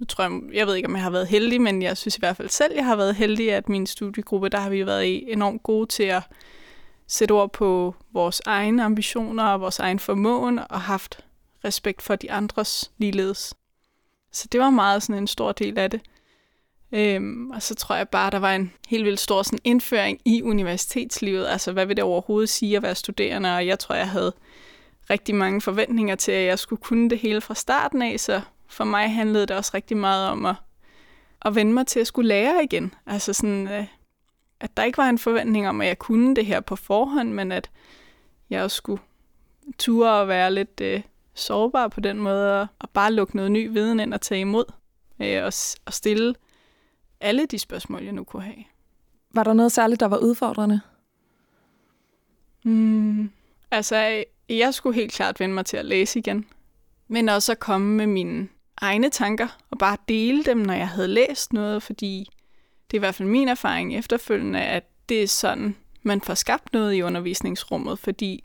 nu 0.00 0.06
tror 0.06 0.24
jeg, 0.24 0.40
jeg 0.52 0.66
ved 0.66 0.74
ikke, 0.74 0.88
om 0.88 0.94
jeg 0.94 1.02
har 1.02 1.10
været 1.10 1.26
heldig, 1.26 1.60
men 1.60 1.82
jeg 1.82 1.96
synes 1.96 2.16
i 2.16 2.20
hvert 2.20 2.36
fald 2.36 2.48
selv, 2.48 2.74
jeg 2.74 2.84
har 2.84 2.96
været 2.96 3.14
heldig, 3.14 3.52
at 3.52 3.68
min 3.68 3.86
studiegruppe, 3.86 4.48
der 4.48 4.58
har 4.58 4.70
vi 4.70 4.86
været 4.86 5.32
enormt 5.32 5.62
gode 5.62 5.86
til 5.86 6.02
at 6.02 6.22
sætte 7.06 7.32
ord 7.32 7.52
på 7.52 7.94
vores 8.12 8.42
egne 8.46 8.84
ambitioner 8.84 9.44
og 9.44 9.60
vores 9.60 9.78
egen 9.78 9.98
formåen 9.98 10.58
og 10.58 10.80
haft 10.80 11.24
respekt 11.64 12.02
for 12.02 12.16
de 12.16 12.32
andres 12.32 12.90
ligeledes. 12.98 13.54
Så 14.32 14.48
det 14.52 14.60
var 14.60 14.70
meget 14.70 15.02
sådan 15.02 15.22
en 15.22 15.26
stor 15.26 15.52
del 15.52 15.78
af 15.78 15.90
det. 15.90 16.00
Øhm, 16.92 17.50
og 17.50 17.62
så 17.62 17.74
tror 17.74 17.96
jeg 17.96 18.08
bare, 18.08 18.30
der 18.30 18.38
var 18.38 18.54
en 18.54 18.72
helt 18.88 19.04
vildt 19.04 19.20
stor 19.20 19.42
sådan 19.42 19.58
indføring 19.64 20.20
i 20.24 20.42
universitetslivet. 20.42 21.46
Altså, 21.46 21.72
hvad 21.72 21.86
vil 21.86 21.96
det 21.96 22.04
overhovedet 22.04 22.48
sige 22.48 22.76
at 22.76 22.82
være 22.82 22.94
studerende? 22.94 23.56
Og 23.56 23.66
jeg 23.66 23.78
tror, 23.78 23.94
jeg 23.94 24.08
havde 24.08 24.32
rigtig 25.10 25.34
mange 25.34 25.60
forventninger 25.60 26.14
til, 26.14 26.32
at 26.32 26.46
jeg 26.46 26.58
skulle 26.58 26.82
kunne 26.82 27.10
det 27.10 27.18
hele 27.18 27.40
fra 27.40 27.54
starten 27.54 28.02
af, 28.02 28.20
så 28.20 28.40
for 28.68 28.84
mig 28.84 29.14
handlede 29.14 29.46
det 29.46 29.56
også 29.56 29.70
rigtig 29.74 29.96
meget 29.96 30.28
om 30.28 30.46
at, 30.46 30.54
at 31.42 31.54
vende 31.54 31.72
mig 31.72 31.86
til 31.86 32.00
at 32.00 32.06
skulle 32.06 32.28
lære 32.28 32.64
igen. 32.64 32.94
Altså 33.06 33.32
sådan, 33.32 33.68
øh, 33.68 33.86
at 34.60 34.76
der 34.76 34.84
ikke 34.84 34.98
var 34.98 35.08
en 35.08 35.18
forventning 35.18 35.68
om, 35.68 35.80
at 35.80 35.88
jeg 35.88 35.98
kunne 35.98 36.36
det 36.36 36.46
her 36.46 36.60
på 36.60 36.76
forhånd, 36.76 37.32
men 37.32 37.52
at 37.52 37.70
jeg 38.50 38.62
også 38.62 38.76
skulle 38.76 39.02
ture 39.78 40.12
og 40.12 40.28
være 40.28 40.54
lidt 40.54 40.80
øh, 40.80 41.02
sårbar 41.34 41.88
på 41.88 42.00
den 42.00 42.18
måde, 42.18 42.60
og, 42.60 42.66
og 42.78 42.90
bare 42.90 43.12
lukke 43.12 43.36
noget 43.36 43.52
ny 43.52 43.68
viden 43.72 44.00
ind 44.00 44.14
og 44.14 44.20
tage 44.20 44.40
imod, 44.40 44.64
øh, 45.22 45.44
og, 45.44 45.52
og 45.86 45.92
stille 45.92 46.34
alle 47.22 47.46
de 47.46 47.58
spørgsmål, 47.58 48.02
jeg 48.02 48.12
nu 48.12 48.24
kunne 48.24 48.42
have. 48.42 48.64
Var 49.34 49.44
der 49.44 49.52
noget 49.52 49.72
særligt, 49.72 50.00
der 50.00 50.06
var 50.06 50.18
udfordrende? 50.18 50.80
Mm, 52.64 53.30
altså, 53.70 54.24
jeg 54.48 54.74
skulle 54.74 54.94
helt 54.94 55.12
klart 55.12 55.40
vende 55.40 55.54
mig 55.54 55.66
til 55.66 55.76
at 55.76 55.84
læse 55.84 56.18
igen, 56.18 56.46
men 57.08 57.28
også 57.28 57.52
at 57.52 57.58
komme 57.58 57.96
med 57.96 58.06
mine 58.06 58.48
egne 58.76 59.10
tanker 59.10 59.58
og 59.70 59.78
bare 59.78 59.96
dele 60.08 60.44
dem, 60.44 60.58
når 60.58 60.74
jeg 60.74 60.88
havde 60.88 61.08
læst 61.08 61.52
noget, 61.52 61.82
fordi 61.82 62.28
det 62.90 62.96
er 62.96 62.98
i 62.98 63.04
hvert 63.04 63.14
fald 63.14 63.28
min 63.28 63.48
erfaring 63.48 63.96
efterfølgende, 63.96 64.60
at 64.60 64.84
det 65.08 65.22
er 65.22 65.28
sådan, 65.28 65.76
man 66.02 66.20
får 66.20 66.34
skabt 66.34 66.72
noget 66.72 66.94
i 66.94 67.02
undervisningsrummet, 67.02 67.98
fordi 67.98 68.44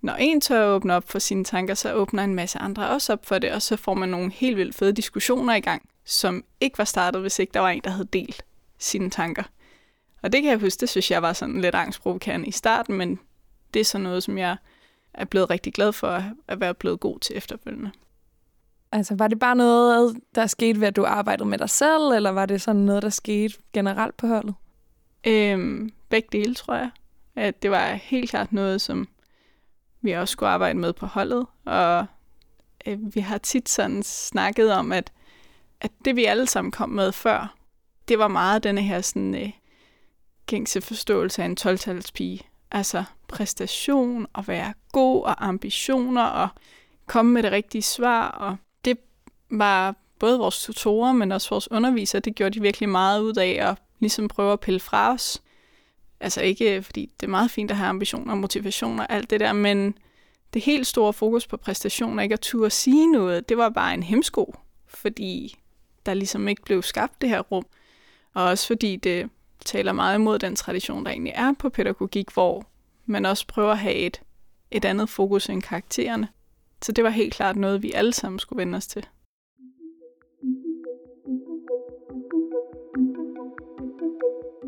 når 0.00 0.14
en 0.14 0.40
tør 0.40 0.66
åbne 0.66 0.94
op 0.94 1.10
for 1.10 1.18
sine 1.18 1.44
tanker, 1.44 1.74
så 1.74 1.94
åbner 1.94 2.24
en 2.24 2.34
masse 2.34 2.58
andre 2.58 2.88
også 2.88 3.12
op 3.12 3.26
for 3.26 3.38
det, 3.38 3.52
og 3.52 3.62
så 3.62 3.76
får 3.76 3.94
man 3.94 4.08
nogle 4.08 4.32
helt 4.32 4.56
vildt 4.56 4.74
fede 4.74 4.92
diskussioner 4.92 5.54
i 5.54 5.60
gang, 5.60 5.88
som 6.04 6.44
ikke 6.60 6.78
var 6.78 6.84
startet, 6.84 7.20
hvis 7.20 7.38
ikke 7.38 7.52
der 7.54 7.60
var 7.60 7.70
en, 7.70 7.80
der 7.84 7.90
havde 7.90 8.08
delt 8.12 8.44
sine 8.78 9.10
tanker. 9.10 9.42
Og 10.22 10.32
det 10.32 10.42
kan 10.42 10.50
jeg 10.50 10.58
huske, 10.58 10.80
det 10.80 10.88
synes 10.88 11.10
jeg 11.10 11.22
var 11.22 11.32
sådan 11.32 11.60
lidt 11.60 11.74
angstprovokerende 11.74 12.46
i 12.48 12.50
starten, 12.50 12.96
men 12.96 13.18
det 13.74 13.80
er 13.80 13.84
sådan 13.84 14.02
noget, 14.02 14.22
som 14.22 14.38
jeg 14.38 14.56
er 15.14 15.24
blevet 15.24 15.50
rigtig 15.50 15.74
glad 15.74 15.92
for 15.92 16.24
at 16.48 16.60
være 16.60 16.74
blevet 16.74 17.00
god 17.00 17.18
til 17.18 17.36
efterfølgende. 17.36 17.90
Altså, 18.92 19.14
var 19.14 19.28
det 19.28 19.38
bare 19.38 19.56
noget, 19.56 20.16
der 20.34 20.46
skete 20.46 20.80
ved, 20.80 20.88
at 20.88 20.96
du 20.96 21.04
arbejdede 21.04 21.48
med 21.48 21.58
dig 21.58 21.70
selv, 21.70 22.02
eller 22.02 22.30
var 22.30 22.46
det 22.46 22.62
sådan 22.62 22.80
noget, 22.80 23.02
der 23.02 23.08
skete 23.08 23.54
generelt 23.72 24.16
på 24.16 24.26
holdet? 24.26 24.54
Øhm, 25.26 25.92
begge 26.08 26.28
dele, 26.32 26.54
tror 26.54 26.74
jeg. 26.74 26.90
At 27.36 27.62
det 27.62 27.70
var 27.70 27.92
helt 27.92 28.30
klart 28.30 28.52
noget, 28.52 28.80
som 28.80 29.08
vi 30.00 30.12
også 30.12 30.32
skulle 30.32 30.50
arbejde 30.50 30.78
med 30.78 30.92
på 30.92 31.06
holdet. 31.06 31.46
Og 31.64 32.06
øh, 32.86 33.14
vi 33.14 33.20
har 33.20 33.38
tit 33.38 33.68
sådan 33.68 34.02
snakket 34.02 34.72
om, 34.72 34.92
at, 34.92 35.12
at 35.82 35.90
det 36.04 36.16
vi 36.16 36.24
alle 36.24 36.46
sammen 36.46 36.70
kom 36.72 36.88
med 36.88 37.12
før, 37.12 37.54
det 38.08 38.18
var 38.18 38.28
meget 38.28 38.64
denne 38.64 38.82
her 38.82 39.00
sådan, 39.00 39.34
øh, 39.34 39.50
gængse 40.46 40.80
forståelse 40.80 41.42
af 41.42 41.46
en 41.46 41.56
12-talspige. 41.60 42.40
Altså 42.70 43.04
præstation, 43.28 44.26
og 44.32 44.48
være 44.48 44.74
god, 44.92 45.24
og 45.24 45.46
ambitioner, 45.48 46.24
og 46.24 46.48
komme 47.06 47.32
med 47.32 47.42
det 47.42 47.52
rigtige 47.52 47.82
svar, 47.82 48.28
og 48.28 48.56
det 48.84 48.98
var 49.50 49.94
både 50.18 50.38
vores 50.38 50.64
tutorer, 50.64 51.12
men 51.12 51.32
også 51.32 51.50
vores 51.50 51.70
undervisere, 51.70 52.20
det 52.20 52.34
gjorde 52.34 52.54
de 52.54 52.62
virkelig 52.62 52.88
meget 52.88 53.20
ud 53.20 53.36
af 53.36 53.58
at 53.70 53.78
ligesom 54.00 54.28
prøve 54.28 54.52
at 54.52 54.60
pille 54.60 54.80
fra 54.80 55.12
os. 55.12 55.42
Altså 56.20 56.40
ikke, 56.40 56.76
øh, 56.76 56.82
fordi 56.82 57.10
det 57.20 57.26
er 57.26 57.30
meget 57.30 57.50
fint 57.50 57.70
at 57.70 57.76
have 57.76 57.88
ambitioner 57.88 58.32
og 58.32 58.38
motivation 58.38 59.00
og 59.00 59.06
alt 59.12 59.30
det 59.30 59.40
der, 59.40 59.52
men 59.52 59.94
det 60.54 60.62
helt 60.62 60.86
store 60.86 61.12
fokus 61.12 61.46
på 61.46 61.56
præstation 61.56 62.18
og 62.18 62.22
ikke 62.22 62.32
at 62.32 62.40
turde 62.40 62.70
sige 62.70 63.12
noget, 63.12 63.48
det 63.48 63.56
var 63.56 63.68
bare 63.68 63.94
en 63.94 64.02
hemsko, 64.02 64.54
fordi 64.86 65.56
der 66.06 66.14
ligesom 66.14 66.48
ikke 66.48 66.62
blev 66.62 66.82
skabt 66.82 67.20
det 67.20 67.28
her 67.28 67.40
rum. 67.40 67.66
Og 68.34 68.44
også 68.44 68.66
fordi 68.66 68.96
det 68.96 69.30
taler 69.64 69.92
meget 69.92 70.14
imod 70.14 70.38
den 70.38 70.56
tradition, 70.56 71.04
der 71.04 71.10
egentlig 71.10 71.32
er 71.36 71.52
på 71.58 71.68
pædagogik, 71.68 72.30
hvor 72.34 72.66
man 73.06 73.26
også 73.26 73.46
prøver 73.46 73.72
at 73.72 73.78
have 73.78 73.94
et, 73.94 74.22
et 74.70 74.84
andet 74.84 75.08
fokus 75.08 75.48
end 75.48 75.62
karaktererne. 75.62 76.28
Så 76.82 76.92
det 76.92 77.04
var 77.04 77.10
helt 77.10 77.34
klart 77.34 77.56
noget, 77.56 77.82
vi 77.82 77.92
alle 77.92 78.12
sammen 78.12 78.38
skulle 78.38 78.60
vende 78.60 78.76
os 78.76 78.86
til. 78.86 79.06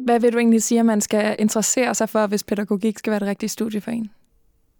Hvad 0.05 0.21
vil 0.21 0.33
du 0.33 0.39
egentlig 0.39 0.63
sige, 0.63 0.79
at 0.79 0.87
man 0.87 1.01
skal 1.01 1.37
interessere 1.39 1.95
sig 1.95 2.09
for, 2.09 2.27
hvis 2.27 2.45
pædagogik 2.45 2.99
skal 2.99 3.11
være 3.11 3.21
det 3.21 3.29
rigtige 3.29 3.51
studie 3.51 3.81
for 3.81 3.91
en? 3.91 4.11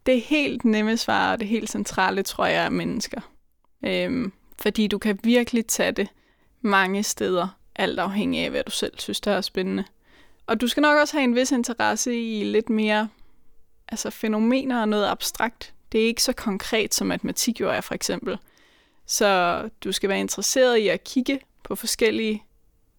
Det 0.07 0.21
helt 0.21 0.65
nemme 0.65 0.97
svar 0.97 1.33
og 1.33 1.41
det 1.41 1.49
helt 1.49 1.71
centrale, 1.71 2.23
tror 2.23 2.47
jeg, 2.47 2.65
er 2.65 2.71
mennesker. 2.71 3.21
Øhm, 3.85 4.33
fordi 4.59 4.87
du 4.87 4.99
kan 4.99 5.19
virkelig 5.23 5.67
tage 5.67 5.93
det 5.93 6.09
mange 6.65 7.03
steder 7.03 7.49
alt 7.77 7.99
afhængig 7.99 8.45
af, 8.45 8.51
hvad 8.51 8.63
du 8.65 8.71
selv 8.71 8.93
synes, 8.99 9.21
der 9.21 9.33
er 9.33 9.41
spændende. 9.41 9.85
Og 10.47 10.61
du 10.61 10.69
skal 10.69 10.81
nok 10.81 10.99
også 10.99 11.17
have 11.17 11.25
en 11.25 11.35
vis 11.35 11.53
interesse 11.53 12.39
i 12.39 12.45
lidt 12.45 12.71
mere 12.71 13.09
altså 13.89 14.11
fænomener 14.11 14.81
og 14.81 14.89
noget 14.89 15.07
abstrakt. 15.07 15.75
Det 15.93 16.03
er 16.03 16.07
ikke 16.07 16.23
så 16.23 16.33
konkret, 16.33 16.95
som 16.95 17.07
matematik 17.07 17.61
jo 17.61 17.71
er, 17.71 17.81
for 17.81 17.95
eksempel. 17.95 18.39
Så 19.07 19.63
du 19.85 19.93
skal 19.93 20.09
være 20.09 20.21
interesseret 20.21 20.77
i 20.77 20.89
at 20.89 21.05
kigge 21.05 21.41
på 21.63 21.75
forskellige 21.75 22.43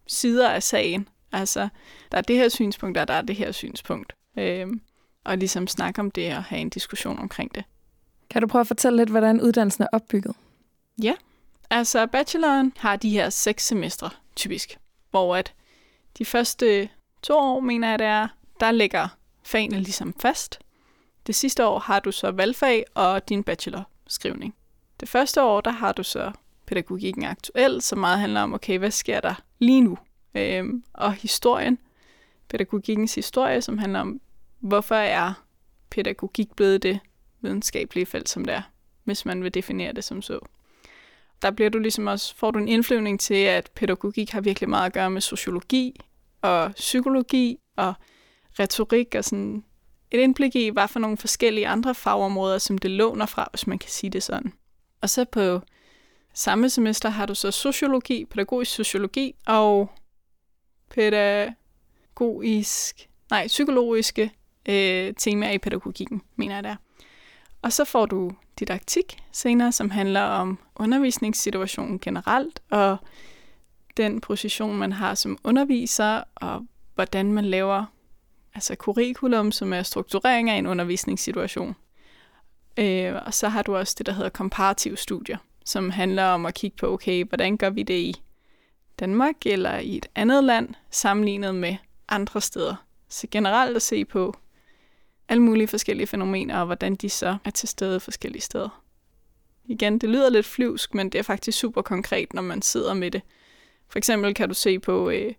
sider 0.08 0.50
af 0.50 0.64
sagen. 0.64 1.08
Altså, 1.32 1.70
der 2.12 2.18
er 2.18 2.22
det 2.22 2.36
her 2.36 2.50
synspunkt, 2.50 2.98
og 2.98 3.08
der 3.08 3.14
er 3.14 3.22
det 3.22 3.36
her 3.36 3.52
synspunkt. 3.52 4.14
Øhm, 4.40 4.82
og 5.24 5.38
ligesom 5.38 5.68
snakke 5.68 6.02
om 6.02 6.12
det 6.12 6.36
og 6.36 6.44
have 6.44 6.62
en 6.62 6.70
diskussion 6.70 7.20
omkring 7.20 7.56
det. 7.56 7.64
Kan 8.30 8.42
du 8.42 8.48
prøve 8.48 8.60
at 8.60 8.68
fortælle 8.68 8.98
lidt, 8.98 9.10
hvordan 9.10 9.42
uddannelsen 9.42 9.84
er 9.84 9.88
opbygget? 9.92 10.36
Ja, 11.04 11.14
altså 11.70 12.08
bacheloren 12.08 12.74
har 12.78 12.96
de 12.96 13.10
her 13.10 13.30
seks 13.30 13.68
semestre, 13.68 14.10
typisk. 14.36 14.78
Hvor 15.12 15.36
at 15.36 15.54
de 16.18 16.26
første 16.26 16.90
to 17.22 17.38
år, 17.38 17.60
mener 17.60 17.90
jeg 17.90 18.00
det 18.00 18.08
er, 18.08 18.28
der 18.60 18.72
ligger 18.72 19.08
fagene 19.44 19.80
ligesom 19.80 20.14
fast. 20.20 20.60
Det 21.28 21.36
sidste 21.36 21.66
år 21.66 21.80
har 21.80 22.00
du 22.00 22.12
så 22.12 22.32
valgfag 22.32 22.86
og 22.94 23.30
din 23.30 23.44
bachelorskrivning. 23.44 24.56
Det 25.00 25.10
første 25.10 25.44
år, 25.44 25.62
der 25.62 25.72
har 25.72 25.92
du 25.92 26.04
så 26.04 26.32
pædagogikken 26.66 27.24
aktuel, 27.24 27.82
som 27.82 28.00
meget 28.00 28.20
handler 28.20 28.42
om, 28.42 28.54
okay, 28.54 28.78
hvad 28.78 28.92
sker 28.92 29.20
der 29.20 29.34
lige 29.60 29.82
nu? 29.82 29.98
Øhm, 30.36 30.84
og 30.94 31.14
historien, 31.14 31.78
pædagogikkens 32.50 33.16
historie, 33.16 33.62
som 33.62 33.78
handler 33.78 34.00
om, 34.00 34.22
hvorfor 34.60 34.96
er 34.96 35.34
pædagogik 35.90 36.56
blevet 36.56 36.84
det 36.84 37.00
videnskabelige 37.42 38.06
felt, 38.06 38.30
som 38.30 38.46
det 38.46 38.54
er, 38.54 38.62
hvis 39.04 39.26
man 39.26 39.44
vil 39.44 39.54
definere 39.54 39.94
det 39.94 40.04
som 40.04 40.22
så. 40.22 40.40
Der 41.46 41.52
bliver 41.52 41.70
du 41.70 41.80
ligesom 41.80 42.08
også, 42.08 42.36
får 42.36 42.52
du 42.52 42.60
en 42.60 42.68
indflyvning 42.68 43.20
til, 43.20 43.34
at 43.34 43.72
pædagogik 43.76 44.32
har 44.32 44.42
virkelig 44.42 44.70
meget 44.70 44.86
at 44.86 44.94
gøre 44.94 45.10
med 45.10 45.22
sociologi 45.22 46.02
og 46.42 46.72
psykologi 46.72 47.58
og 47.76 47.94
retorik 48.60 49.16
og 49.16 49.24
sådan 49.24 49.64
et 50.12 50.20
indblik 50.20 50.56
i, 50.56 50.70
hvad 50.70 50.88
for 50.88 51.00
nogle 51.00 51.18
forskellige 51.18 51.68
andre 51.68 51.96
fagområder, 51.96 52.58
som 52.58 52.78
det 52.78 52.92
låner 52.92 53.26
fra, 53.26 53.48
hvis 53.52 53.68
man 53.68 53.80
kan 53.80 53.90
sige 53.90 54.10
det 54.10 54.24
sådan. 54.24 54.54
Og 55.02 55.10
så 55.10 55.26
på 55.26 55.62
samme 56.34 56.70
semester 56.70 57.10
har 57.10 57.26
du 57.26 57.36
så 57.36 57.52
sociologi, 57.52 58.26
pædagogisk 58.26 58.72
sociologi 58.72 59.36
og 59.48 59.92
pædagogisk, 60.90 62.30
nej, 63.30 63.48
psykologiske 63.48 64.32
øh, 64.70 65.14
temaer 65.18 65.52
i 65.52 65.58
pædagogikken, 65.58 66.22
mener 66.36 66.56
jeg 66.56 66.64
der. 66.64 66.76
Og 67.66 67.74
så 67.74 67.86
får 67.86 68.06
du 68.06 68.32
didaktik 68.60 69.24
senere, 69.32 69.72
som 69.72 69.90
handler 69.90 70.22
om 70.22 70.60
undervisningssituationen 70.76 72.00
generelt, 72.00 72.60
og 72.70 72.98
den 73.98 74.22
position, 74.22 74.78
man 74.78 74.92
har 74.92 75.16
som 75.16 75.38
underviser, 75.44 76.24
og 76.36 76.66
hvordan 76.96 77.34
man 77.34 77.46
laver 77.46 77.86
altså 78.56 78.76
curriculum, 78.76 79.52
som 79.52 79.74
er 79.74 79.84
strukturering 79.84 80.50
af 80.50 80.56
en 80.56 80.68
undervisningssituation. 80.68 81.76
Øh, 82.78 83.14
og 83.26 83.34
så 83.34 83.50
har 83.50 83.62
du 83.62 83.76
også 83.76 83.96
det, 83.98 84.06
der 84.06 84.12
hedder 84.12 84.30
komparative 84.30 84.98
studier, 84.98 85.38
som 85.66 85.90
handler 85.90 86.26
om 86.26 86.46
at 86.46 86.54
kigge 86.54 86.78
på, 86.78 86.94
okay, 86.94 87.26
hvordan 87.26 87.58
gør 87.58 87.70
vi 87.70 87.84
det 87.84 88.00
i 88.00 88.16
Danmark 89.00 89.36
eller 89.46 89.78
i 89.78 89.98
et 89.98 90.08
andet 90.16 90.44
land, 90.44 90.70
sammenlignet 90.92 91.56
med 91.56 91.76
andre 92.10 92.42
steder. 92.42 92.76
Så 93.10 93.28
generelt 93.32 93.76
at 93.76 93.82
se 93.82 94.06
på 94.06 94.36
alle 95.30 95.44
mulige 95.44 95.68
forskellige 95.68 96.08
fænomener, 96.08 96.60
og 96.60 96.66
hvordan 96.66 96.96
de 96.96 97.10
så 97.10 97.38
er 97.46 97.50
til 97.50 97.70
stede 97.70 98.00
forskellige 98.00 98.42
steder. 98.42 98.82
Igen, 99.66 100.00
det 100.00 100.10
lyder 100.10 100.30
lidt 100.30 100.46
flyvsk, 100.46 100.94
men 100.94 101.10
det 101.10 101.20
er 101.20 101.24
faktisk 101.24 101.60
super 101.60 101.82
konkret, 101.82 102.34
når 102.34 102.42
man 102.42 102.62
sidder 102.62 102.94
med 102.94 103.12
det. 103.12 103.22
For 103.88 103.98
eksempel 103.98 104.34
kan 104.34 104.48
du 104.48 104.54
se 104.54 104.80
på, 104.80 105.10
øh, 105.10 105.34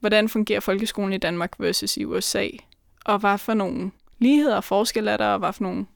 hvordan 0.00 0.28
fungerer 0.28 0.60
folkeskolen 0.60 1.12
i 1.12 1.18
Danmark 1.18 1.52
versus 1.58 1.96
i 1.96 2.04
USA, 2.04 2.48
og 3.04 3.18
hvad 3.18 3.38
for 3.38 3.54
nogle 3.54 3.90
ligheder 4.18 4.56
og 4.56 4.64
forskelle 4.64 5.10
er 5.10 5.16
der, 5.16 5.26
og 5.26 5.38
hvad 5.38 5.52
for 5.52 5.62
nogle 5.62 5.86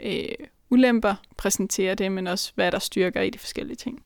øh, 0.00 0.28
ulemper 0.70 1.14
præsenterer 1.36 1.94
det, 1.94 2.12
men 2.12 2.26
også 2.26 2.52
hvad 2.54 2.72
der 2.72 2.78
styrker 2.78 3.20
i 3.20 3.30
de 3.30 3.38
forskellige 3.38 3.76
ting. 3.76 4.02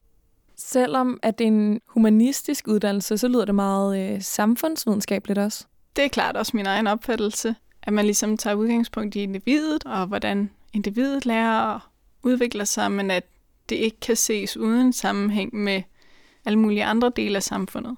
Selvom 0.56 1.20
at 1.22 1.38
det 1.38 1.44
er 1.44 1.48
en 1.48 1.80
humanistisk 1.86 2.68
uddannelse, 2.68 3.18
så 3.18 3.28
lyder 3.28 3.44
det 3.44 3.54
meget 3.54 4.14
øh, 4.14 4.22
samfundsvidenskabeligt 4.22 5.38
også. 5.38 5.64
Det 5.96 6.04
er 6.04 6.08
klart 6.08 6.36
også 6.36 6.56
min 6.56 6.66
egen 6.66 6.86
opfattelse, 6.86 7.54
at 7.82 7.92
man 7.92 8.04
ligesom 8.04 8.36
tager 8.36 8.54
udgangspunkt 8.54 9.14
i 9.14 9.22
individet, 9.22 9.84
og 9.84 10.06
hvordan 10.06 10.50
individet 10.72 11.26
lærer 11.26 11.60
og 11.60 11.80
udvikler 12.22 12.64
sig, 12.64 12.92
men 12.92 13.10
at 13.10 13.24
det 13.68 13.76
ikke 13.76 14.00
kan 14.00 14.16
ses 14.16 14.56
uden 14.56 14.92
sammenhæng 14.92 15.54
med 15.54 15.82
alle 16.44 16.58
mulige 16.58 16.84
andre 16.84 17.12
dele 17.16 17.36
af 17.36 17.42
samfundet. 17.42 17.96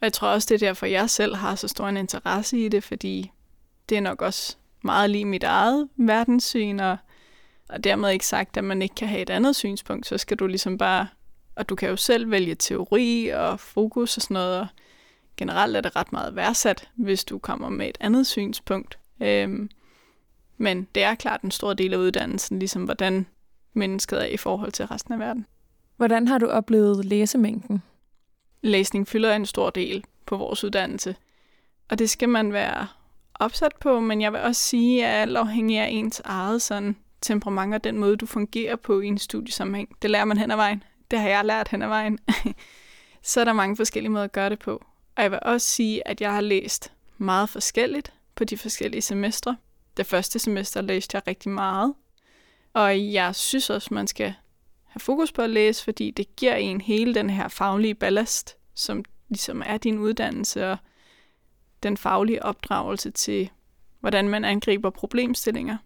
Og 0.00 0.02
jeg 0.02 0.12
tror 0.12 0.28
også, 0.28 0.46
det 0.48 0.62
er 0.62 0.66
derfor, 0.68 0.86
jeg 0.86 1.10
selv 1.10 1.34
har 1.34 1.54
så 1.54 1.68
stor 1.68 1.88
en 1.88 1.96
interesse 1.96 2.58
i 2.58 2.68
det, 2.68 2.84
fordi 2.84 3.30
det 3.88 3.96
er 3.96 4.00
nok 4.00 4.22
også 4.22 4.56
meget 4.82 5.10
lige 5.10 5.24
mit 5.24 5.44
eget 5.44 5.88
verdenssyn, 5.96 6.80
og, 6.80 6.96
og 7.68 7.84
dermed 7.84 8.10
ikke 8.10 8.26
sagt, 8.26 8.56
at 8.56 8.64
man 8.64 8.82
ikke 8.82 8.94
kan 8.94 9.08
have 9.08 9.22
et 9.22 9.30
andet 9.30 9.56
synspunkt, 9.56 10.06
så 10.06 10.18
skal 10.18 10.36
du 10.36 10.46
ligesom 10.46 10.78
bare, 10.78 11.08
og 11.54 11.68
du 11.68 11.74
kan 11.74 11.88
jo 11.88 11.96
selv 11.96 12.30
vælge 12.30 12.54
teori 12.54 13.28
og 13.28 13.60
fokus 13.60 14.16
og 14.16 14.22
sådan 14.22 14.34
noget, 14.34 14.60
og 14.60 14.66
generelt 15.36 15.76
er 15.76 15.80
det 15.80 15.96
ret 15.96 16.12
meget 16.12 16.36
værdsat, 16.36 16.88
hvis 16.94 17.24
du 17.24 17.38
kommer 17.38 17.68
med 17.68 17.88
et 17.88 17.98
andet 18.00 18.26
synspunkt. 18.26 18.98
Øhm, 19.20 19.70
men 20.56 20.88
det 20.94 21.02
er 21.02 21.14
klart 21.14 21.42
en 21.42 21.50
stor 21.50 21.74
del 21.74 21.94
af 21.94 21.98
uddannelsen, 21.98 22.58
ligesom 22.58 22.84
hvordan 22.84 23.26
mennesket 23.72 24.22
er 24.22 24.26
i 24.26 24.36
forhold 24.36 24.72
til 24.72 24.86
resten 24.86 25.14
af 25.14 25.18
verden. 25.18 25.46
Hvordan 25.96 26.28
har 26.28 26.38
du 26.38 26.46
oplevet 26.46 27.04
læsemængden? 27.04 27.82
Læsning 28.62 29.08
fylder 29.08 29.36
en 29.36 29.46
stor 29.46 29.70
del 29.70 30.04
på 30.26 30.36
vores 30.36 30.64
uddannelse, 30.64 31.16
og 31.88 31.98
det 31.98 32.10
skal 32.10 32.28
man 32.28 32.52
være 32.52 32.86
opsat 33.34 33.72
på, 33.80 34.00
men 34.00 34.20
jeg 34.20 34.32
vil 34.32 34.40
også 34.40 34.62
sige, 34.62 35.06
at 35.06 35.22
alt 35.22 35.36
afhængig 35.36 35.78
af 35.78 35.88
ens 35.90 36.22
eget 36.24 36.62
sådan, 36.62 36.96
temperament 37.20 37.74
og 37.74 37.84
den 37.84 37.98
måde, 37.98 38.16
du 38.16 38.26
fungerer 38.26 38.76
på 38.76 39.00
i 39.00 39.06
en 39.06 39.18
studiesammenhæng. 39.18 39.88
Det 40.02 40.10
lærer 40.10 40.24
man 40.24 40.38
hen 40.38 40.50
ad 40.50 40.56
vejen. 40.56 40.82
Det 41.10 41.18
har 41.18 41.28
jeg 41.28 41.44
lært 41.44 41.68
hen 41.68 41.82
ad 41.82 41.88
vejen. 41.88 42.18
så 43.22 43.40
er 43.40 43.44
der 43.44 43.52
mange 43.52 43.76
forskellige 43.76 44.12
måder 44.12 44.24
at 44.24 44.32
gøre 44.32 44.50
det 44.50 44.58
på. 44.58 44.84
Og 45.16 45.22
jeg 45.22 45.30
vil 45.30 45.38
også 45.42 45.66
sige, 45.66 46.08
at 46.08 46.20
jeg 46.20 46.32
har 46.32 46.40
læst 46.40 46.92
meget 47.18 47.48
forskelligt 47.48 48.12
på 48.34 48.44
de 48.44 48.56
forskellige 48.56 49.02
semestre. 49.02 49.56
Det 49.96 50.06
første 50.06 50.38
semester 50.38 50.80
læste 50.80 51.16
jeg 51.16 51.26
rigtig 51.26 51.50
meget. 51.50 51.94
Og 52.72 53.12
jeg 53.12 53.34
synes 53.34 53.70
også, 53.70 53.94
man 53.94 54.06
skal 54.06 54.34
have 54.84 55.00
fokus 55.00 55.32
på 55.32 55.42
at 55.42 55.50
læse, 55.50 55.84
fordi 55.84 56.10
det 56.10 56.36
giver 56.36 56.54
en 56.54 56.80
hele 56.80 57.14
den 57.14 57.30
her 57.30 57.48
faglige 57.48 57.94
ballast, 57.94 58.56
som 58.74 59.04
ligesom 59.28 59.62
er 59.66 59.76
din 59.76 59.98
uddannelse, 59.98 60.70
og 60.70 60.78
den 61.82 61.96
faglige 61.96 62.42
opdragelse 62.42 63.10
til, 63.10 63.50
hvordan 64.00 64.28
man 64.28 64.44
angriber 64.44 64.90
problemstillinger. 64.90 65.76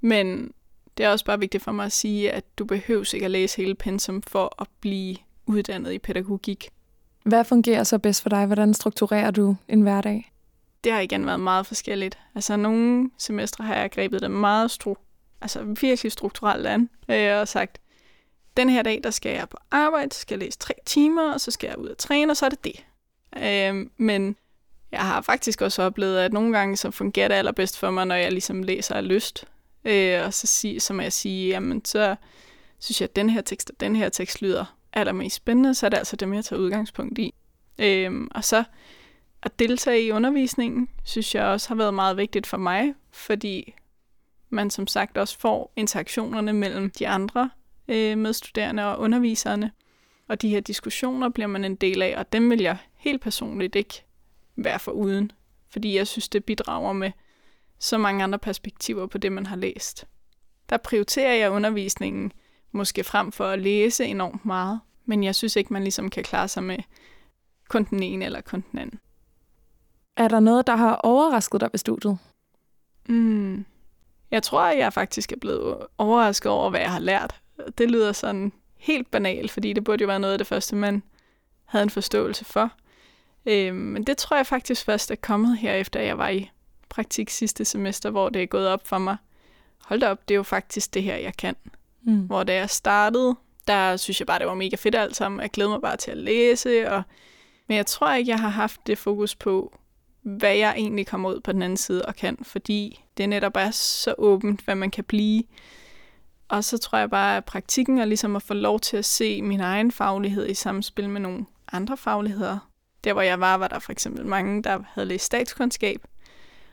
Men 0.00 0.52
det 0.96 1.06
er 1.06 1.10
også 1.10 1.24
bare 1.24 1.38
vigtigt 1.38 1.62
for 1.62 1.72
mig 1.72 1.86
at 1.86 1.92
sige, 1.92 2.32
at 2.32 2.58
du 2.58 2.64
behøver 2.64 3.14
ikke 3.14 3.24
at 3.24 3.30
læse 3.30 3.56
hele 3.56 3.74
pensum 3.74 4.22
for 4.22 4.54
at 4.62 4.66
blive 4.80 5.16
uddannet 5.46 5.92
i 5.92 5.98
pædagogik. 5.98 6.70
Hvad 7.22 7.44
fungerer 7.44 7.84
så 7.84 7.98
bedst 7.98 8.22
for 8.22 8.28
dig? 8.28 8.46
Hvordan 8.46 8.74
strukturerer 8.74 9.30
du 9.30 9.56
en 9.68 9.80
hverdag? 9.80 10.32
Det 10.84 10.92
har 10.92 11.00
igen 11.00 11.26
været 11.26 11.40
meget 11.40 11.66
forskelligt. 11.66 12.18
Altså 12.34 12.56
nogle 12.56 13.10
semestre 13.18 13.64
har 13.64 13.74
jeg 13.74 13.90
grebet 13.90 14.22
det 14.22 14.30
meget 14.30 14.72
stru- 14.72 15.36
altså 15.40 15.62
virkelig 15.80 16.12
strukturelt 16.12 16.66
an, 16.66 16.90
øh, 17.08 17.36
og 17.40 17.48
sagt, 17.48 17.80
den 18.56 18.68
her 18.68 18.82
dag, 18.82 19.00
der 19.04 19.10
skal 19.10 19.34
jeg 19.34 19.48
på 19.48 19.56
arbejde, 19.70 20.14
skal 20.14 20.34
jeg 20.34 20.44
læse 20.44 20.58
tre 20.58 20.74
timer, 20.86 21.32
og 21.32 21.40
så 21.40 21.50
skal 21.50 21.68
jeg 21.68 21.78
ud 21.78 21.88
og 21.88 21.98
træne, 21.98 22.32
og 22.32 22.36
så 22.36 22.46
er 22.46 22.50
det 22.50 22.64
det. 22.64 22.84
Øh, 23.36 23.86
men 23.96 24.36
jeg 24.92 25.00
har 25.00 25.20
faktisk 25.20 25.60
også 25.60 25.82
oplevet, 25.82 26.18
at 26.18 26.32
nogle 26.32 26.58
gange 26.58 26.76
så 26.76 26.90
fungerer 26.90 27.28
det 27.28 27.34
allerbedst 27.34 27.78
for 27.78 27.90
mig, 27.90 28.06
når 28.06 28.14
jeg 28.14 28.32
ligesom 28.32 28.62
læser 28.62 28.94
af 28.94 29.08
lyst. 29.08 29.44
Øh, 29.84 30.24
og 30.24 30.34
så, 30.34 30.46
sig, 30.46 30.82
så 30.82 30.92
må 30.94 31.02
jeg 31.02 31.12
sige, 31.12 31.48
jamen 31.48 31.84
så 31.84 32.16
synes 32.78 33.00
jeg, 33.00 33.08
at 33.08 33.16
den 33.16 33.30
her 33.30 33.40
tekst 33.40 33.70
og 33.70 33.80
den 33.80 33.96
her 33.96 34.08
tekst 34.08 34.42
lyder 34.42 34.64
allermest 34.92 35.36
spændende, 35.36 35.74
så 35.74 35.86
er 35.86 35.90
det 35.90 35.96
altså 35.96 36.16
dem, 36.16 36.34
jeg 36.34 36.44
tager 36.44 36.60
udgangspunkt 36.60 37.18
i. 37.18 37.34
Øhm, 37.78 38.28
og 38.34 38.44
så 38.44 38.64
at 39.42 39.58
deltage 39.58 40.02
i 40.02 40.10
undervisningen, 40.10 40.88
synes 41.04 41.34
jeg 41.34 41.44
også 41.44 41.68
har 41.68 41.74
været 41.74 41.94
meget 41.94 42.16
vigtigt 42.16 42.46
for 42.46 42.56
mig, 42.56 42.94
fordi 43.10 43.74
man 44.50 44.70
som 44.70 44.86
sagt 44.86 45.18
også 45.18 45.38
får 45.38 45.72
interaktionerne 45.76 46.52
mellem 46.52 46.90
de 46.90 47.08
andre 47.08 47.50
øh, 47.88 48.18
medstuderende 48.18 48.86
og 48.86 48.98
underviserne. 48.98 49.70
Og 50.28 50.42
de 50.42 50.48
her 50.48 50.60
diskussioner 50.60 51.28
bliver 51.28 51.46
man 51.46 51.64
en 51.64 51.74
del 51.74 52.02
af, 52.02 52.14
og 52.18 52.32
dem 52.32 52.50
vil 52.50 52.60
jeg 52.60 52.76
helt 52.96 53.22
personligt 53.22 53.76
ikke 53.76 54.04
være 54.56 54.78
for 54.78 54.92
uden, 54.92 55.32
fordi 55.70 55.96
jeg 55.96 56.06
synes, 56.06 56.28
det 56.28 56.44
bidrager 56.44 56.92
med 56.92 57.10
så 57.78 57.98
mange 57.98 58.24
andre 58.24 58.38
perspektiver 58.38 59.06
på 59.06 59.18
det, 59.18 59.32
man 59.32 59.46
har 59.46 59.56
læst. 59.56 60.06
Der 60.68 60.76
prioriterer 60.76 61.34
jeg 61.34 61.50
undervisningen 61.50 62.32
måske 62.72 63.04
frem 63.04 63.32
for 63.32 63.46
at 63.46 63.58
læse 63.58 64.04
enormt 64.04 64.44
meget, 64.44 64.80
men 65.06 65.24
jeg 65.24 65.34
synes 65.34 65.56
ikke, 65.56 65.72
man 65.72 65.82
ligesom 65.82 66.10
kan 66.10 66.22
klare 66.22 66.48
sig 66.48 66.62
med 66.62 66.78
kun 67.68 67.84
den 67.84 68.02
ene 68.02 68.24
eller 68.24 68.40
kun 68.40 68.64
den 68.72 68.78
anden. 68.78 69.00
Er 70.16 70.28
der 70.28 70.40
noget, 70.40 70.66
der 70.66 70.76
har 70.76 70.94
overrasket 70.94 71.60
dig 71.60 71.68
ved 71.72 71.78
studiet? 71.78 72.18
Mm. 73.08 73.64
Jeg 74.30 74.42
tror, 74.42 74.60
at 74.60 74.78
jeg 74.78 74.92
faktisk 74.92 75.32
er 75.32 75.36
blevet 75.36 75.86
overrasket 75.98 76.52
over, 76.52 76.70
hvad 76.70 76.80
jeg 76.80 76.92
har 76.92 76.98
lært. 76.98 77.40
Det 77.78 77.90
lyder 77.90 78.12
sådan 78.12 78.52
helt 78.76 79.10
banalt, 79.10 79.50
fordi 79.50 79.72
det 79.72 79.84
burde 79.84 80.02
jo 80.02 80.06
være 80.06 80.20
noget 80.20 80.32
af 80.32 80.38
det 80.38 80.46
første, 80.46 80.76
man 80.76 81.02
havde 81.64 81.82
en 81.82 81.90
forståelse 81.90 82.44
for. 82.44 82.70
Øh, 83.46 83.74
men 83.74 84.04
det 84.04 84.16
tror 84.16 84.36
jeg 84.36 84.46
faktisk 84.46 84.84
først 84.84 85.10
er 85.10 85.14
kommet 85.14 85.58
her, 85.58 85.74
efter 85.74 86.00
jeg 86.00 86.18
var 86.18 86.28
i 86.28 86.50
praktik 86.88 87.30
sidste 87.30 87.64
semester, 87.64 88.10
hvor 88.10 88.28
det 88.28 88.42
er 88.42 88.46
gået 88.46 88.68
op 88.68 88.86
for 88.86 88.98
mig. 88.98 89.16
Hold 89.84 90.00
da 90.00 90.10
op, 90.10 90.28
det 90.28 90.34
er 90.34 90.36
jo 90.36 90.42
faktisk 90.42 90.94
det 90.94 91.02
her, 91.02 91.16
jeg 91.16 91.36
kan. 91.36 91.56
Mm. 92.02 92.20
Hvor 92.20 92.42
da 92.42 92.54
jeg 92.54 92.70
startede, 92.70 93.36
der 93.68 93.96
synes 93.96 94.20
jeg 94.20 94.26
bare, 94.26 94.38
det 94.38 94.46
var 94.46 94.54
mega 94.54 94.76
fedt 94.76 94.94
alt 94.94 95.16
sammen. 95.16 95.40
Jeg 95.40 95.50
glæder 95.50 95.70
mig 95.70 95.80
bare 95.80 95.96
til 95.96 96.10
at 96.10 96.16
læse. 96.16 96.90
Og... 96.90 97.02
Men 97.68 97.76
jeg 97.76 97.86
tror 97.86 98.14
ikke, 98.14 98.30
jeg 98.30 98.40
har 98.40 98.48
haft 98.48 98.86
det 98.86 98.98
fokus 98.98 99.34
på, 99.34 99.78
hvad 100.22 100.54
jeg 100.54 100.74
egentlig 100.76 101.06
kommer 101.06 101.30
ud 101.30 101.40
på 101.40 101.52
den 101.52 101.62
anden 101.62 101.76
side 101.76 102.04
og 102.04 102.16
kan, 102.16 102.38
fordi 102.42 103.04
det 103.16 103.28
netop 103.28 103.56
er 103.56 103.70
så 103.70 104.14
åbent, 104.18 104.60
hvad 104.60 104.74
man 104.74 104.90
kan 104.90 105.04
blive. 105.04 105.42
Og 106.48 106.64
så 106.64 106.78
tror 106.78 106.98
jeg 106.98 107.10
bare, 107.10 107.36
at 107.36 107.44
praktikken 107.44 107.98
er 107.98 108.04
ligesom 108.04 108.36
at 108.36 108.42
få 108.42 108.54
lov 108.54 108.80
til 108.80 108.96
at 108.96 109.04
se 109.04 109.42
min 109.42 109.60
egen 109.60 109.92
faglighed 109.92 110.48
i 110.48 110.54
samspil 110.54 111.08
med 111.08 111.20
nogle 111.20 111.46
andre 111.72 111.96
fagligheder. 111.96 112.58
Der 113.04 113.12
hvor 113.12 113.22
jeg 113.22 113.40
var, 113.40 113.56
var 113.56 113.68
der 113.68 113.78
for 113.78 113.92
eksempel 113.92 114.26
mange, 114.26 114.62
der 114.62 114.78
havde 114.88 115.08
læst 115.08 115.24
statskundskab. 115.24 116.06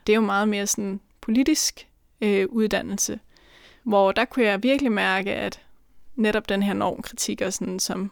Det 0.06 0.12
er 0.12 0.16
jo 0.16 0.22
meget 0.22 0.48
mere 0.48 0.66
sådan 0.66 1.00
politisk 1.20 1.88
øh, 2.20 2.46
uddannelse, 2.48 3.20
hvor 3.82 4.12
der 4.12 4.24
kunne 4.24 4.44
jeg 4.44 4.62
virkelig 4.62 4.92
mærke, 4.92 5.34
at 5.34 5.60
netop 6.14 6.48
den 6.48 6.62
her 6.62 6.74
normkritik, 6.74 7.40
og 7.40 7.52
sådan, 7.52 7.78
som 7.78 8.10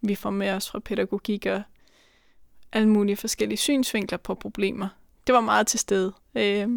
vi 0.00 0.14
får 0.14 0.30
med 0.30 0.50
os 0.50 0.70
fra 0.70 0.78
pædagogik 0.78 1.46
og 1.46 1.62
alle 2.72 2.88
mulige 2.88 3.16
forskellige 3.16 3.58
synsvinkler 3.58 4.18
på 4.18 4.34
problemer, 4.34 4.88
det 5.26 5.34
var 5.34 5.40
meget 5.40 5.66
til 5.66 5.78
stede. 5.78 6.12
Øh, 6.34 6.68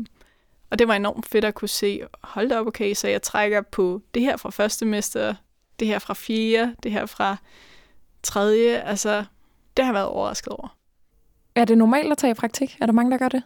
og 0.69 0.79
det 0.79 0.87
var 0.87 0.93
enormt 0.93 1.25
fedt 1.25 1.45
at 1.45 1.55
kunne 1.55 1.67
se, 1.67 2.01
hold 2.23 2.49
da 2.49 2.59
op, 2.59 2.67
okay, 2.67 2.93
så 2.93 3.07
jeg 3.07 3.21
trækker 3.21 3.61
på 3.61 4.01
det 4.13 4.21
her 4.21 4.37
fra 4.37 4.49
første 4.49 4.85
mester, 4.85 5.35
det 5.79 5.87
her 5.87 5.99
fra 5.99 6.13
fjerde, 6.13 6.75
det 6.83 6.91
her 6.91 7.05
fra 7.05 7.37
tredje. 8.23 8.77
Altså, 8.77 9.25
det 9.77 9.85
har 9.85 9.91
jeg 9.91 9.93
været 9.93 10.07
overrasket 10.07 10.53
over. 10.53 10.77
Er 11.55 11.65
det 11.65 11.77
normalt 11.77 12.11
at 12.11 12.17
tage 12.17 12.31
i 12.31 12.33
praktik? 12.33 12.77
Er 12.81 12.85
der 12.85 12.93
mange, 12.93 13.11
der 13.11 13.17
gør 13.17 13.29
det? 13.29 13.43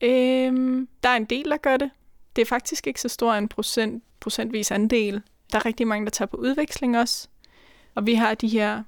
Øhm, 0.00 0.88
der 1.02 1.08
er 1.08 1.16
en 1.16 1.24
del, 1.24 1.50
der 1.50 1.56
gør 1.56 1.76
det. 1.76 1.90
Det 2.36 2.42
er 2.42 2.46
faktisk 2.46 2.86
ikke 2.86 3.00
så 3.00 3.08
stor 3.08 3.32
en 3.34 3.48
procent, 3.48 4.04
procentvis 4.20 4.70
andel. 4.70 5.22
Der 5.52 5.58
er 5.58 5.66
rigtig 5.66 5.86
mange, 5.86 6.04
der 6.04 6.10
tager 6.10 6.26
på 6.26 6.36
udveksling 6.36 6.98
også. 6.98 7.28
Og 7.94 8.06
vi 8.06 8.14
har 8.14 8.34
de 8.34 8.48
her, 8.48 8.82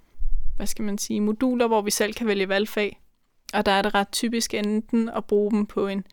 hvad 0.57 0.67
skal 0.67 0.85
man 0.85 0.99
sige, 0.99 1.21
moduler, 1.21 1.67
hvor 1.67 1.83
vi 1.83 1.91
selv 1.91 2.15
kan 2.15 2.27
vælge 2.27 2.49
valgfag. 2.49 3.01
Og 3.55 3.67
der 3.67 3.73
er 3.73 3.83
det 3.83 3.95
ret 3.95 4.09
typisk 4.13 4.55
enten 4.55 5.09
at 5.09 5.25
bruge 5.25 5.51
dem 5.51 5.67
på 5.67 5.87
en 5.87 6.05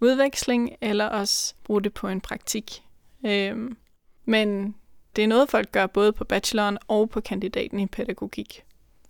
udveksling, 0.00 0.76
eller 0.80 1.06
også 1.06 1.54
bruge 1.64 1.82
det 1.82 1.94
på 1.94 2.08
en 2.08 2.20
praktik. 2.20 2.82
Øhm, 3.26 3.76
men 4.24 4.74
det 5.16 5.24
er 5.24 5.28
noget, 5.28 5.50
folk 5.50 5.72
gør 5.72 5.86
både 5.86 6.12
på 6.12 6.24
bacheloren 6.24 6.78
og 6.88 7.10
på 7.10 7.20
kandidaten 7.20 7.80
i 7.80 7.86
pædagogik. 7.86 8.64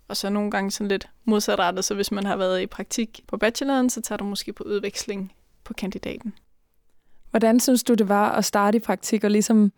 Og 0.07 0.17
så 0.17 0.29
nogle 0.29 0.51
gange 0.51 0.71
sådan 0.71 0.87
lidt 0.87 1.09
modsatrettet, 1.25 1.85
så 1.85 1.95
hvis 1.95 2.11
man 2.11 2.25
har 2.25 2.35
været 2.35 2.61
i 2.61 2.65
praktik 2.65 3.23
på 3.27 3.37
bacheloren, 3.37 3.89
så 3.89 4.01
tager 4.01 4.17
du 4.17 4.23
måske 4.23 4.53
på 4.53 4.63
udveksling 4.63 5.33
på 5.63 5.73
kandidaten. 5.73 6.33
Hvordan 7.31 7.59
synes 7.59 7.83
du, 7.83 7.93
det 7.93 8.09
var 8.09 8.31
at 8.31 8.45
starte 8.45 8.75
i 8.75 8.79
praktik 8.79 9.23
og 9.23 9.31
ligesom 9.31 9.71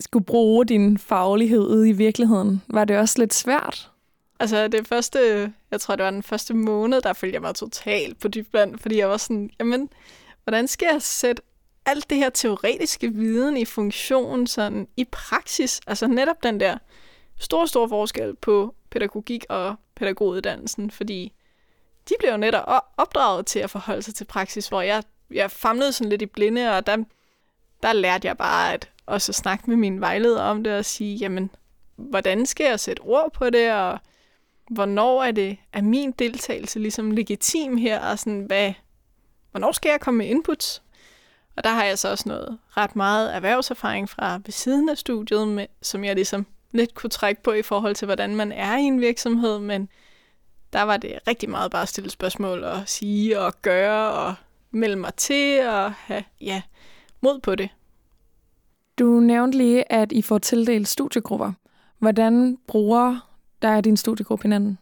skulle 0.00 0.24
bruge 0.24 0.66
din 0.66 0.98
faglighed 0.98 1.60
ude 1.60 1.88
i 1.88 1.92
virkeligheden? 1.92 2.62
Var 2.68 2.84
det 2.84 2.98
også 2.98 3.18
lidt 3.18 3.34
svært? 3.34 3.90
Altså 4.40 4.68
det 4.68 4.86
første, 4.86 5.52
jeg 5.70 5.80
tror 5.80 5.96
det 5.96 6.04
var 6.04 6.10
den 6.10 6.22
første 6.22 6.54
måned, 6.54 7.00
der 7.00 7.12
følte 7.12 7.34
jeg 7.34 7.42
mig 7.42 7.54
totalt 7.54 8.20
på 8.20 8.28
dybvand, 8.28 8.78
fordi 8.78 8.98
jeg 8.98 9.08
var 9.08 9.16
sådan, 9.16 9.50
jamen, 9.58 9.88
hvordan 10.44 10.68
skal 10.68 10.88
jeg 10.92 11.02
sætte 11.02 11.42
alt 11.86 12.10
det 12.10 12.18
her 12.18 12.30
teoretiske 12.30 13.14
viden 13.14 13.56
i 13.56 13.64
funktion 13.64 14.46
sådan 14.46 14.88
i 14.96 15.04
praksis? 15.04 15.80
Altså 15.86 16.06
netop 16.06 16.42
den 16.42 16.60
der 16.60 16.78
store, 17.38 17.68
store 17.68 17.88
forskel 17.88 18.36
på 18.36 18.74
pædagogik 18.90 19.44
og 19.48 19.74
pædagoguddannelsen, 19.96 20.90
fordi 20.90 21.32
de 22.08 22.14
blev 22.18 22.30
jo 22.30 22.36
netop 22.36 22.64
opdraget 22.96 23.46
til 23.46 23.58
at 23.58 23.70
forholde 23.70 24.02
sig 24.02 24.14
til 24.14 24.24
praksis, 24.24 24.68
hvor 24.68 24.82
jeg, 24.82 25.02
jeg 25.30 25.50
famlede 25.50 25.92
sådan 25.92 26.08
lidt 26.08 26.22
i 26.22 26.26
blinde, 26.26 26.76
og 26.76 26.86
der, 26.86 26.96
der 27.82 27.92
lærte 27.92 28.28
jeg 28.28 28.36
bare 28.36 28.72
at 28.72 28.90
også 29.06 29.32
snakke 29.32 29.64
med 29.66 29.76
min 29.76 30.00
vejleder 30.00 30.42
om 30.42 30.64
det 30.64 30.72
og 30.72 30.84
sige, 30.84 31.16
jamen, 31.16 31.50
hvordan 31.96 32.46
skal 32.46 32.66
jeg 32.66 32.80
sætte 32.80 33.00
ord 33.00 33.32
på 33.32 33.50
det, 33.50 33.72
og 33.72 33.98
hvornår 34.70 35.22
er 35.22 35.30
det 35.30 35.56
er 35.72 35.82
min 35.82 36.12
deltagelse 36.12 36.78
ligesom 36.78 37.10
legitim 37.10 37.76
her, 37.76 38.00
og 38.10 38.18
sådan, 38.18 38.40
hvad, 38.40 38.72
hvornår 39.50 39.72
skal 39.72 39.90
jeg 39.90 40.00
komme 40.00 40.18
med 40.18 40.26
inputs? 40.26 40.82
Og 41.56 41.64
der 41.64 41.70
har 41.70 41.84
jeg 41.84 41.98
så 41.98 42.10
også 42.10 42.28
noget 42.28 42.58
ret 42.76 42.96
meget 42.96 43.34
erhvervserfaring 43.34 44.08
fra 44.08 44.40
ved 44.44 44.52
siden 44.52 44.88
af 44.88 44.98
studiet, 44.98 45.48
med, 45.48 45.66
som 45.82 46.04
jeg 46.04 46.14
ligesom 46.14 46.46
lidt 46.72 46.94
kunne 46.94 47.10
trække 47.10 47.42
på 47.42 47.52
i 47.52 47.62
forhold 47.62 47.94
til, 47.94 48.06
hvordan 48.06 48.36
man 48.36 48.52
er 48.52 48.76
i 48.76 48.82
en 48.82 49.00
virksomhed, 49.00 49.58
men 49.58 49.88
der 50.72 50.82
var 50.82 50.96
det 50.96 51.18
rigtig 51.28 51.50
meget 51.50 51.70
bare 51.70 51.82
at 51.82 51.88
stille 51.88 52.10
spørgsmål 52.10 52.64
og 52.64 52.82
sige 52.86 53.40
og 53.40 53.62
gøre 53.62 54.12
og 54.12 54.34
melde 54.70 54.96
mig 54.96 55.14
til 55.14 55.66
og 55.66 55.92
have 55.92 56.24
ja, 56.40 56.62
mod 57.20 57.40
på 57.40 57.54
det. 57.54 57.68
Du 58.98 59.20
nævnte 59.20 59.58
lige, 59.58 59.92
at 59.92 60.12
I 60.12 60.22
får 60.22 60.38
tildelt 60.38 60.88
studiegrupper. 60.88 61.52
Hvordan 61.98 62.58
bruger 62.66 63.28
der 63.62 63.68
er 63.68 63.80
din 63.80 63.96
studiegruppe 63.96 64.42
hinanden? 64.42 64.78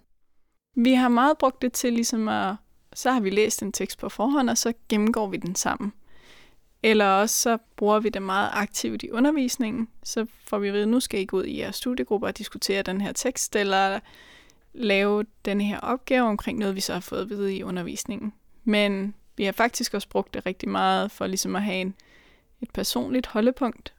Vi 0.74 0.94
har 0.94 1.08
meget 1.08 1.38
brugt 1.38 1.62
det 1.62 1.72
til 1.72 1.92
ligesom 1.92 2.28
at, 2.28 2.54
så 2.94 3.10
har 3.10 3.20
vi 3.20 3.30
læst 3.30 3.62
en 3.62 3.72
tekst 3.72 3.98
på 3.98 4.08
forhånd, 4.08 4.50
og 4.50 4.58
så 4.58 4.72
gennemgår 4.88 5.26
vi 5.26 5.36
den 5.36 5.54
sammen. 5.54 5.92
Eller 6.82 7.06
også 7.06 7.38
så 7.40 7.58
bruger 7.76 8.00
vi 8.00 8.08
det 8.08 8.22
meget 8.22 8.50
aktivt 8.52 9.02
i 9.02 9.10
undervisningen. 9.10 9.88
Så 10.02 10.26
får 10.44 10.58
vi 10.58 10.68
at 10.68 10.74
vide, 10.74 10.86
nu 10.86 11.00
skal 11.00 11.20
I 11.20 11.24
gå 11.24 11.36
ud 11.36 11.44
i 11.44 11.58
jeres 11.58 11.76
studiegruppe 11.76 12.26
og 12.26 12.38
diskutere 12.38 12.82
den 12.82 13.00
her 13.00 13.12
tekst, 13.12 13.56
eller 13.56 14.00
lave 14.74 15.24
den 15.44 15.60
her 15.60 15.80
opgave 15.80 16.26
omkring 16.28 16.58
noget, 16.58 16.74
vi 16.74 16.80
så 16.80 16.92
har 16.92 17.00
fået 17.00 17.20
at 17.20 17.28
vide 17.28 17.56
i 17.56 17.62
undervisningen. 17.62 18.32
Men 18.64 19.14
vi 19.36 19.44
har 19.44 19.52
faktisk 19.52 19.94
også 19.94 20.08
brugt 20.08 20.34
det 20.34 20.46
rigtig 20.46 20.68
meget 20.68 21.10
for 21.10 21.26
ligesom 21.26 21.56
at 21.56 21.62
have 21.62 21.76
en, 21.76 21.94
et 22.60 22.70
personligt 22.70 23.26
holdepunkt. 23.26 23.94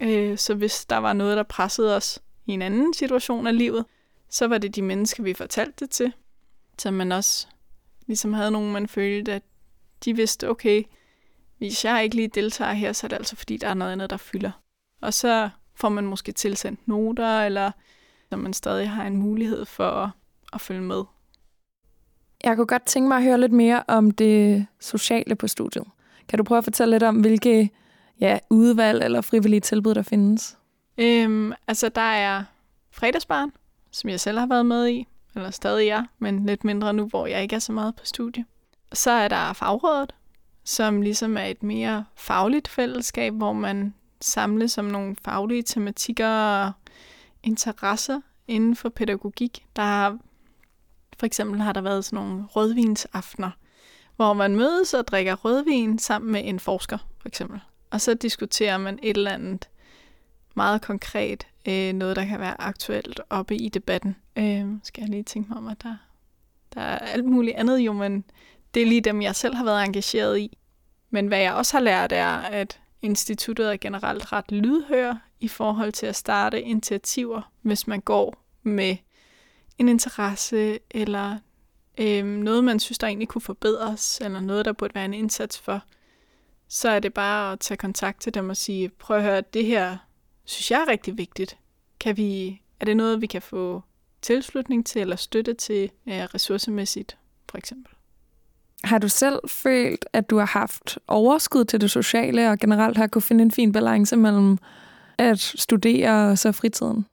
Øh, 0.00 0.38
så 0.38 0.54
hvis 0.54 0.84
der 0.84 0.96
var 0.96 1.12
noget, 1.12 1.36
der 1.36 1.42
pressede 1.42 1.96
os 1.96 2.18
i 2.46 2.52
en 2.52 2.62
anden 2.62 2.94
situation 2.94 3.46
af 3.46 3.58
livet, 3.58 3.84
så 4.28 4.46
var 4.46 4.58
det 4.58 4.76
de 4.76 4.82
mennesker, 4.82 5.22
vi 5.22 5.34
fortalte 5.34 5.84
det 5.84 5.90
til. 5.90 6.12
Så 6.78 6.90
man 6.90 7.12
også 7.12 7.46
ligesom 8.06 8.32
havde 8.32 8.50
nogen, 8.50 8.72
man 8.72 8.88
følte, 8.88 9.32
at 9.32 9.42
de 10.04 10.16
vidste, 10.16 10.48
okay, 10.48 10.82
hvis 11.58 11.84
jeg 11.84 12.04
ikke 12.04 12.16
lige 12.16 12.28
deltager 12.28 12.72
her, 12.72 12.92
så 12.92 13.06
er 13.06 13.08
det 13.08 13.16
altså 13.16 13.36
fordi, 13.36 13.56
der 13.56 13.68
er 13.68 13.74
noget 13.74 13.92
andet, 13.92 14.10
der 14.10 14.16
fylder. 14.16 14.50
Og 15.00 15.14
så 15.14 15.50
får 15.74 15.88
man 15.88 16.06
måske 16.06 16.32
tilsendt 16.32 16.88
noter, 16.88 17.42
eller 17.42 17.70
så 18.30 18.36
man 18.36 18.52
stadig 18.52 18.90
har 18.90 19.06
en 19.06 19.16
mulighed 19.16 19.64
for 19.64 19.90
at, 19.90 20.10
at 20.52 20.60
følge 20.60 20.80
med. 20.80 21.04
Jeg 22.44 22.56
kunne 22.56 22.66
godt 22.66 22.82
tænke 22.82 23.08
mig 23.08 23.16
at 23.16 23.22
høre 23.22 23.40
lidt 23.40 23.52
mere 23.52 23.82
om 23.88 24.10
det 24.10 24.66
sociale 24.80 25.34
på 25.34 25.48
studiet. 25.48 25.84
Kan 26.28 26.38
du 26.38 26.44
prøve 26.44 26.58
at 26.58 26.64
fortælle 26.64 26.94
lidt 26.94 27.02
om, 27.02 27.16
hvilke 27.16 27.70
ja, 28.20 28.38
udvalg 28.50 29.04
eller 29.04 29.20
frivillige 29.20 29.60
tilbud, 29.60 29.94
der 29.94 30.02
findes? 30.02 30.58
Øhm, 30.98 31.52
altså, 31.68 31.88
der 31.88 32.00
er 32.00 32.44
fredagsbarn, 32.90 33.52
som 33.90 34.10
jeg 34.10 34.20
selv 34.20 34.38
har 34.38 34.46
været 34.46 34.66
med 34.66 34.88
i, 34.88 35.06
eller 35.34 35.50
stadig 35.50 35.88
er, 35.88 36.04
men 36.18 36.46
lidt 36.46 36.64
mindre 36.64 36.92
nu, 36.92 37.06
hvor 37.06 37.26
jeg 37.26 37.42
ikke 37.42 37.56
er 37.56 37.60
så 37.60 37.72
meget 37.72 37.96
på 37.96 38.04
studie. 38.04 38.44
Så 38.92 39.10
er 39.10 39.28
der 39.28 39.52
fagrådet, 39.52 40.14
som 40.64 41.02
ligesom 41.02 41.36
er 41.36 41.44
et 41.44 41.62
mere 41.62 42.04
fagligt 42.14 42.68
fællesskab, 42.68 43.32
hvor 43.32 43.52
man 43.52 43.94
samles 44.20 44.78
om 44.78 44.84
nogle 44.84 45.16
faglige 45.24 45.62
tematikker 45.62 46.28
og 46.28 46.72
interesser 47.42 48.20
inden 48.48 48.76
for 48.76 48.88
pædagogik. 48.88 49.66
Der 49.76 49.82
har, 49.82 50.18
for 51.22 51.26
eksempel 51.26 51.60
har 51.60 51.72
der 51.72 51.80
været 51.80 52.04
sådan 52.04 52.24
nogle 52.24 52.44
rødvinsaftener, 52.44 53.50
hvor 54.16 54.32
man 54.32 54.56
mødes 54.56 54.94
og 54.94 55.06
drikker 55.06 55.34
rødvin 55.34 55.98
sammen 55.98 56.32
med 56.32 56.40
en 56.44 56.60
forsker, 56.60 56.98
for 57.20 57.28
eksempel. 57.28 57.60
Og 57.90 58.00
så 58.00 58.14
diskuterer 58.14 58.78
man 58.78 58.98
et 59.02 59.16
eller 59.16 59.30
andet 59.30 59.68
meget 60.54 60.82
konkret, 60.82 61.46
øh, 61.68 61.92
noget 61.92 62.16
der 62.16 62.24
kan 62.24 62.40
være 62.40 62.60
aktuelt 62.60 63.20
oppe 63.30 63.56
i 63.56 63.68
debatten. 63.68 64.16
Øh, 64.36 64.66
skal 64.84 65.02
jeg 65.02 65.10
lige 65.10 65.22
tænke 65.22 65.48
mig 65.48 65.58
om, 65.58 65.68
at 65.68 65.82
der, 65.82 65.96
der 66.74 66.80
er 66.80 66.98
alt 66.98 67.24
muligt 67.24 67.56
andet 67.56 67.78
jo, 67.78 67.92
men 67.92 68.24
det 68.74 68.82
er 68.82 68.86
lige 68.86 69.00
dem, 69.00 69.22
jeg 69.22 69.36
selv 69.36 69.54
har 69.54 69.64
været 69.64 69.84
engageret 69.84 70.38
i. 70.38 70.58
Men 71.10 71.26
hvad 71.26 71.38
jeg 71.38 71.54
også 71.54 71.76
har 71.76 71.82
lært 71.82 72.12
er, 72.12 72.36
at 72.36 72.80
instituttet 73.02 73.72
er 73.72 73.76
generelt 73.76 74.32
ret 74.32 74.52
lydhør 74.52 75.14
i 75.40 75.48
forhold 75.48 75.92
til 75.92 76.06
at 76.06 76.16
starte 76.16 76.62
initiativer, 76.62 77.52
hvis 77.60 77.86
man 77.86 78.00
går 78.00 78.44
med 78.62 78.96
en 79.78 79.88
interesse 79.88 80.78
eller 80.90 81.38
øh, 81.98 82.24
noget, 82.24 82.64
man 82.64 82.80
synes, 82.80 82.98
der 82.98 83.06
egentlig 83.06 83.28
kunne 83.28 83.42
forbedres, 83.42 84.20
eller 84.20 84.40
noget, 84.40 84.64
der 84.64 84.72
burde 84.72 84.94
være 84.94 85.04
en 85.04 85.14
indsats 85.14 85.58
for, 85.58 85.82
så 86.68 86.88
er 86.88 86.98
det 87.00 87.14
bare 87.14 87.52
at 87.52 87.60
tage 87.60 87.78
kontakt 87.78 88.20
til 88.20 88.34
dem 88.34 88.50
og 88.50 88.56
sige, 88.56 88.88
prøv 88.88 89.16
at 89.16 89.22
høre, 89.22 89.40
det 89.40 89.64
her 89.64 89.96
synes 90.44 90.70
jeg 90.70 90.80
er 90.80 90.88
rigtig 90.88 91.18
vigtigt. 91.18 91.58
Kan 92.00 92.16
vi, 92.16 92.60
er 92.80 92.84
det 92.84 92.96
noget, 92.96 93.20
vi 93.20 93.26
kan 93.26 93.42
få 93.42 93.82
tilslutning 94.22 94.86
til 94.86 95.00
eller 95.00 95.16
støtte 95.16 95.54
til 95.54 95.90
ja, 96.06 96.26
ressourcemæssigt, 96.34 97.18
for 97.50 97.58
eksempel? 97.58 97.92
Har 98.84 98.98
du 98.98 99.08
selv 99.08 99.38
følt, 99.48 100.06
at 100.12 100.30
du 100.30 100.38
har 100.38 100.46
haft 100.46 100.98
overskud 101.08 101.64
til 101.64 101.80
det 101.80 101.90
sociale, 101.90 102.50
og 102.50 102.58
generelt 102.58 102.96
har 102.96 103.06
kunne 103.06 103.22
finde 103.22 103.42
en 103.42 103.50
fin 103.50 103.72
balance 103.72 104.16
mellem 104.16 104.58
at 105.18 105.38
studere 105.38 106.30
og 106.30 106.38
så 106.38 106.52
fritiden? 106.52 107.06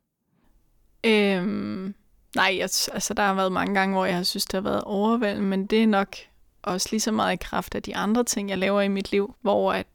Øhm, 1.03 1.93
Nej, 2.35 2.55
jeg, 2.57 2.69
altså 2.93 3.13
der 3.13 3.23
har 3.23 3.33
været 3.33 3.51
mange 3.51 3.73
gange, 3.75 3.95
hvor 3.95 4.05
jeg 4.05 4.15
har 4.15 4.23
synes, 4.23 4.45
det 4.45 4.53
har 4.53 4.61
været 4.69 4.83
overvældende, 4.83 5.47
men 5.47 5.65
det 5.65 5.83
er 5.83 5.87
nok 5.87 6.15
også 6.61 6.87
lige 6.91 6.99
så 6.99 7.11
meget 7.11 7.33
i 7.33 7.43
kraft 7.43 7.75
af 7.75 7.83
de 7.83 7.95
andre 7.95 8.23
ting, 8.23 8.49
jeg 8.49 8.57
laver 8.57 8.81
i 8.81 8.87
mit 8.87 9.11
liv, 9.11 9.35
hvor 9.41 9.73
at 9.73 9.87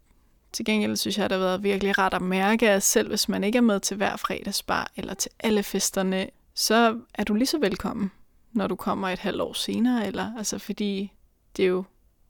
til 0.53 0.65
gengæld 0.65 0.97
synes 0.97 1.19
jeg, 1.19 1.31
det 1.31 1.39
har 1.39 1.45
været 1.45 1.63
virkelig 1.63 1.99
rart 1.99 2.15
at 2.15 2.23
mærke, 2.23 2.71
at 2.71 2.83
selv 2.83 3.09
hvis 3.09 3.29
man 3.29 3.45
ikke 3.45 3.57
er 3.57 3.63
med 3.63 3.81
til 3.81 3.97
hver 3.97 4.17
fredagsbar 4.17 4.91
eller 4.97 5.15
til 5.15 5.31
alle 5.41 5.63
festerne, 5.63 6.29
så 6.55 7.01
er 7.15 7.25
du 7.25 7.35
lige 7.35 7.47
så 7.47 7.59
velkommen, 7.59 8.11
når 8.53 8.67
du 8.67 8.77
kommer 8.77 9.09
et 9.09 9.19
halvt 9.19 9.41
år 9.41 9.53
senere, 9.53 10.07
eller 10.07 10.37
altså 10.39 10.59
fordi 10.59 11.13
det 11.57 11.63
er 11.63 11.69
jo 11.69 11.85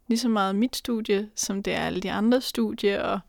lige 0.09 0.19
så 0.19 0.29
meget 0.29 0.55
mit 0.55 0.77
studie, 0.77 1.31
som 1.35 1.63
det 1.63 1.75
er 1.75 1.87
alle 1.87 2.01
de 2.01 2.13
andre 2.13 2.41
studier, 2.41 3.03
og 3.03 3.21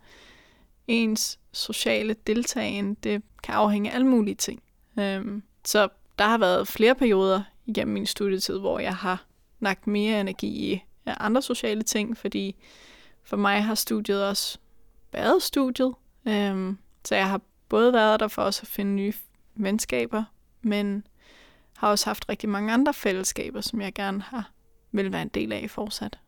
ens 0.88 1.40
sociale 1.52 2.16
deltagen, 2.28 2.94
det 2.94 3.22
kan 3.44 3.56
afhænge 3.56 3.92
af 3.92 3.96
alle 3.96 4.08
mulige 4.08 4.36
ting. 4.36 4.64
Øhm, 5.00 5.44
så 5.66 5.88
der 6.20 6.26
har 6.26 6.38
været 6.38 6.68
flere 6.68 6.96
perioder 6.96 7.44
igennem 7.66 7.94
min 7.94 8.06
studietid, 8.06 8.60
hvor 8.60 8.80
jeg 8.80 8.96
har 8.96 9.26
lagt 9.60 9.88
mere 9.88 10.20
energi 10.20 10.74
i 10.74 10.84
andre 11.06 11.42
sociale 11.42 11.84
ting, 11.84 12.18
fordi 12.18 12.56
for 13.24 13.38
mig 13.38 13.64
har 13.64 13.76
studiet 13.76 14.28
også 14.28 14.58
været 15.14 15.44
studiet. 15.44 15.94
Øhm, 16.28 16.78
så 17.06 17.16
jeg 17.16 17.30
har 17.30 17.42
både 17.70 17.94
været 17.94 18.20
der 18.20 18.28
for 18.28 18.42
også 18.42 18.62
at 18.64 18.68
finde 18.68 18.92
nye 18.92 19.14
venskaber, 19.56 20.24
men 20.62 21.08
har 21.78 21.90
også 21.90 22.06
haft 22.06 22.30
rigtig 22.30 22.50
mange 22.50 22.74
andre 22.74 22.94
fællesskaber, 22.94 23.62
som 23.62 23.82
jeg 23.82 23.94
gerne 23.94 24.22
har 24.22 24.52
vil 24.92 25.12
være 25.12 25.22
en 25.22 25.28
del 25.28 25.52
af 25.52 25.70
fortsat. 25.70 26.20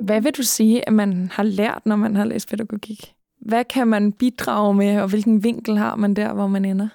Hvad 0.00 0.20
vil 0.20 0.32
du 0.32 0.42
sige, 0.42 0.86
at 0.88 0.92
man 0.92 1.28
har 1.28 1.42
lært, 1.42 1.86
når 1.86 1.96
man 1.96 2.16
har 2.16 2.24
læst 2.24 2.48
pædagogik? 2.48 3.15
Hvad 3.46 3.64
kan 3.64 3.88
man 3.88 4.12
bidrage 4.12 4.74
med, 4.74 5.00
og 5.00 5.08
hvilken 5.08 5.44
vinkel 5.44 5.78
har 5.78 5.96
man 5.96 6.14
der, 6.14 6.32
hvor 6.32 6.46
man 6.46 6.64
ender? 6.64 6.88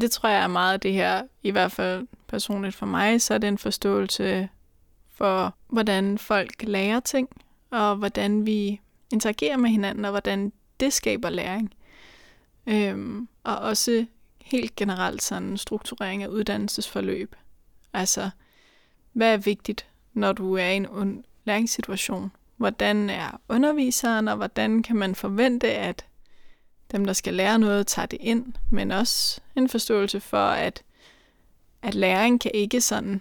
Det 0.00 0.10
tror 0.10 0.28
jeg 0.28 0.42
er 0.42 0.48
meget 0.48 0.82
det 0.82 0.92
her, 0.92 1.22
i 1.42 1.50
hvert 1.50 1.72
fald 1.72 2.06
personligt 2.28 2.74
for 2.74 2.86
mig, 2.86 3.22
så 3.22 3.34
er 3.34 3.38
det 3.38 3.48
en 3.48 3.58
forståelse 3.58 4.48
for, 5.12 5.54
hvordan 5.68 6.18
folk 6.18 6.62
lærer 6.62 7.00
ting, 7.00 7.28
og 7.70 7.96
hvordan 7.96 8.46
vi 8.46 8.80
interagerer 9.12 9.56
med 9.56 9.70
hinanden, 9.70 10.04
og 10.04 10.10
hvordan 10.10 10.52
det 10.80 10.92
skaber 10.92 11.30
læring. 11.30 11.74
Øhm, 12.66 13.28
og 13.44 13.56
også 13.56 14.06
helt 14.40 14.76
generelt 14.76 15.22
sådan 15.22 15.56
strukturering 15.56 16.22
af 16.22 16.28
uddannelsesforløb. 16.28 17.36
Altså, 17.92 18.30
hvad 19.12 19.32
er 19.32 19.36
vigtigt, 19.36 19.86
når 20.12 20.32
du 20.32 20.54
er 20.54 20.66
i 20.66 20.76
en 20.76 21.24
læringssituation? 21.44 22.32
Hvordan 22.62 23.10
er 23.10 23.40
underviseren, 23.48 24.28
og 24.28 24.36
hvordan 24.36 24.82
kan 24.82 24.96
man 24.96 25.14
forvente, 25.14 25.68
at 25.68 26.06
dem, 26.92 27.04
der 27.04 27.12
skal 27.12 27.34
lære 27.34 27.58
noget, 27.58 27.86
tager 27.86 28.06
det 28.06 28.18
ind, 28.20 28.52
men 28.70 28.90
også 28.90 29.40
en 29.56 29.68
forståelse 29.68 30.20
for, 30.20 30.46
at, 30.46 30.82
at 31.82 31.94
læring 31.94 32.40
kan 32.40 32.50
ikke 32.54 32.80
sådan 32.80 33.20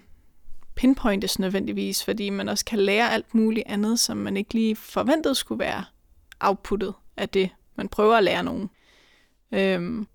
pinpointes 0.75 1.39
nødvendigvis, 1.39 2.03
fordi 2.03 2.29
man 2.29 2.49
også 2.49 2.65
kan 2.65 2.79
lære 2.79 3.13
alt 3.13 3.35
muligt 3.35 3.67
andet, 3.67 3.99
som 3.99 4.17
man 4.17 4.37
ikke 4.37 4.53
lige 4.53 4.75
forventede 4.75 5.35
skulle 5.35 5.59
være 5.59 5.83
outputtet 6.39 6.93
af 7.17 7.29
det, 7.29 7.49
man 7.75 7.89
prøver 7.89 8.15
at 8.17 8.23
lære 8.23 8.43
nogen. 8.43 8.69
Øhm, 9.51 10.07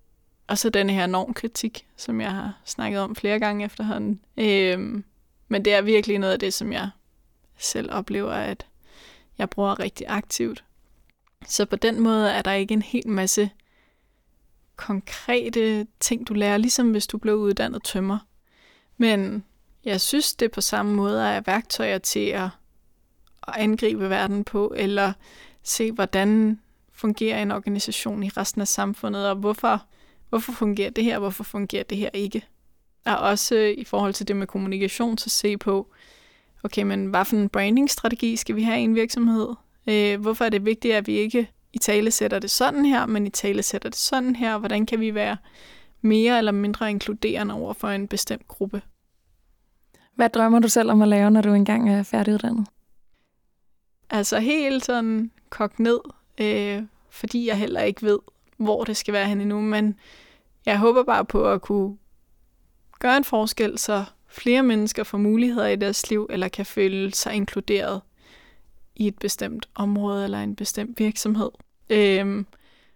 og 0.47 0.57
så 0.57 0.69
den 0.69 0.89
her 0.89 1.05
normkritik, 1.05 1.87
som 1.97 2.21
jeg 2.21 2.31
har 2.31 2.61
snakket 2.65 2.99
om 3.01 3.15
flere 3.15 3.39
gange 3.39 3.65
efterhånden. 3.65 4.21
Øhm, 4.37 5.03
men 5.47 5.65
det 5.65 5.73
er 5.73 5.81
virkelig 5.81 6.19
noget 6.19 6.33
af 6.33 6.39
det, 6.39 6.53
som 6.53 6.73
jeg 6.73 6.89
selv 7.57 7.91
oplever, 7.91 8.31
at 8.31 8.65
jeg 9.37 9.49
bruger 9.49 9.79
rigtig 9.79 10.05
aktivt. 10.09 10.63
Så 11.47 11.65
på 11.65 11.75
den 11.75 11.99
måde 11.99 12.31
er 12.31 12.41
der 12.41 12.51
ikke 12.51 12.73
en 12.73 12.81
hel 12.81 13.07
masse 13.07 13.49
konkrete 14.75 15.87
ting, 15.99 16.27
du 16.27 16.33
lærer, 16.33 16.57
ligesom 16.57 16.91
hvis 16.91 17.07
du 17.07 17.17
blev 17.17 17.35
uddannet 17.35 17.83
tømmer. 17.83 18.19
Men 18.97 19.43
jeg 19.85 20.01
synes, 20.01 20.35
det 20.35 20.51
på 20.51 20.61
samme 20.61 20.93
måde 20.93 21.23
er 21.23 21.41
værktøjer 21.45 21.97
til 21.97 22.25
at, 22.25 22.49
at 23.47 23.53
angribe 23.55 24.09
verden 24.09 24.43
på, 24.43 24.73
eller 24.75 25.13
se, 25.63 25.91
hvordan 25.91 26.59
fungerer 26.91 27.41
en 27.41 27.51
organisation 27.51 28.23
i 28.23 28.29
resten 28.29 28.61
af 28.61 28.67
samfundet, 28.67 29.29
og 29.29 29.35
hvorfor, 29.35 29.85
hvorfor 30.29 30.51
fungerer 30.51 30.89
det 30.89 31.03
her, 31.03 31.19
hvorfor 31.19 31.43
fungerer 31.43 31.83
det 31.83 31.97
her 31.97 32.09
ikke. 32.13 32.45
Og 33.05 33.17
også 33.17 33.55
øh, 33.55 33.73
i 33.77 33.83
forhold 33.83 34.13
til 34.13 34.27
det 34.27 34.35
med 34.35 34.47
kommunikation, 34.47 35.17
så 35.17 35.29
se 35.29 35.57
på, 35.57 35.91
okay, 36.63 36.83
men 36.83 37.05
hvad 37.05 37.25
for 37.25 37.35
en 37.35 37.49
brandingstrategi 37.49 38.35
skal 38.35 38.55
vi 38.55 38.63
have 38.63 38.79
i 38.79 38.83
en 38.83 38.95
virksomhed? 38.95 39.47
Øh, 39.87 40.21
hvorfor 40.21 40.45
er 40.45 40.49
det 40.49 40.65
vigtigt, 40.65 40.93
at 40.93 41.07
vi 41.07 41.13
ikke 41.13 41.51
i 41.73 41.77
tale 41.77 42.11
sætter 42.11 42.39
det 42.39 42.51
sådan 42.51 42.85
her, 42.85 43.05
men 43.05 43.27
i 43.27 43.29
tale 43.29 43.63
sætter 43.63 43.89
det 43.89 43.97
sådan 43.97 44.35
her? 44.35 44.57
Hvordan 44.57 44.85
kan 44.85 44.99
vi 44.99 45.13
være 45.13 45.37
mere 46.01 46.37
eller 46.37 46.51
mindre 46.51 46.89
inkluderende 46.89 47.53
over 47.53 47.73
for 47.73 47.89
en 47.89 48.07
bestemt 48.07 48.47
gruppe? 48.47 48.81
Hvad 50.15 50.29
drømmer 50.29 50.59
du 50.59 50.67
selv 50.69 50.91
om 50.91 51.01
at 51.01 51.07
lave, 51.07 51.31
når 51.31 51.41
du 51.41 51.53
engang 51.53 51.89
er 51.89 52.03
færdiguddannet? 52.03 52.67
Altså 54.09 54.39
helt 54.39 54.85
sådan 54.85 55.31
kogt 55.49 55.79
ned, 55.79 55.99
øh, 56.37 56.83
fordi 57.09 57.47
jeg 57.47 57.57
heller 57.57 57.81
ikke 57.81 58.01
ved, 58.01 58.19
hvor 58.57 58.83
det 58.83 58.97
skal 58.97 59.13
være 59.13 59.27
hen 59.27 59.41
endnu, 59.41 59.61
men 59.61 59.95
jeg 60.65 60.79
håber 60.79 61.03
bare 61.03 61.25
på 61.25 61.51
at 61.51 61.61
kunne 61.61 61.97
gøre 62.99 63.17
en 63.17 63.23
forskel, 63.23 63.77
så 63.77 64.05
flere 64.37 64.63
mennesker 64.63 65.03
får 65.03 65.17
muligheder 65.17 65.67
i 65.67 65.75
deres 65.75 66.09
liv, 66.09 66.27
eller 66.29 66.47
kan 66.47 66.65
føle 66.65 67.13
sig 67.13 67.33
inkluderet 67.33 68.01
i 68.95 69.07
et 69.07 69.19
bestemt 69.19 69.69
område 69.75 70.23
eller 70.23 70.43
en 70.43 70.55
bestemt 70.55 70.99
virksomhed. 70.99 71.49
Øhm, 71.89 72.45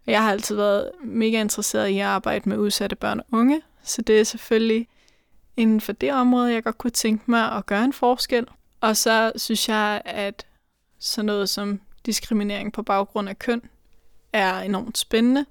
jeg 0.08 0.24
har 0.24 0.32
altid 0.32 0.56
været 0.56 0.92
mega 1.04 1.42
interesseret 1.42 1.88
i 1.88 2.00
at 2.00 2.06
arbejde 2.06 2.50
med 2.50 2.58
udsatte 2.58 2.96
børn 2.96 3.20
og 3.20 3.26
unge, 3.32 3.62
så 3.84 4.02
det 4.02 4.20
er 4.20 4.24
selvfølgelig 4.24 4.88
inden 5.58 5.82
for 5.82 5.92
det 5.92 6.14
område, 6.14 6.54
jeg 6.54 6.64
godt 6.64 6.78
kunne 6.78 6.92
tænke 6.92 7.32
mig 7.32 7.52
at 7.52 7.66
gøre 7.66 7.84
en 7.84 7.94
forskel. 7.94 8.48
Og 8.82 8.98
så 8.98 9.32
synes 9.36 9.70
jeg, 9.70 10.02
at 10.06 10.46
sådan 11.00 11.26
noget 11.26 11.50
som 11.50 11.82
diskriminering 12.06 12.74
på 12.74 12.84
baggrund 12.84 13.30
af 13.30 13.40
køn 13.40 13.62
er 14.34 14.60
enormt 14.60 14.98
spændende. 14.98 15.46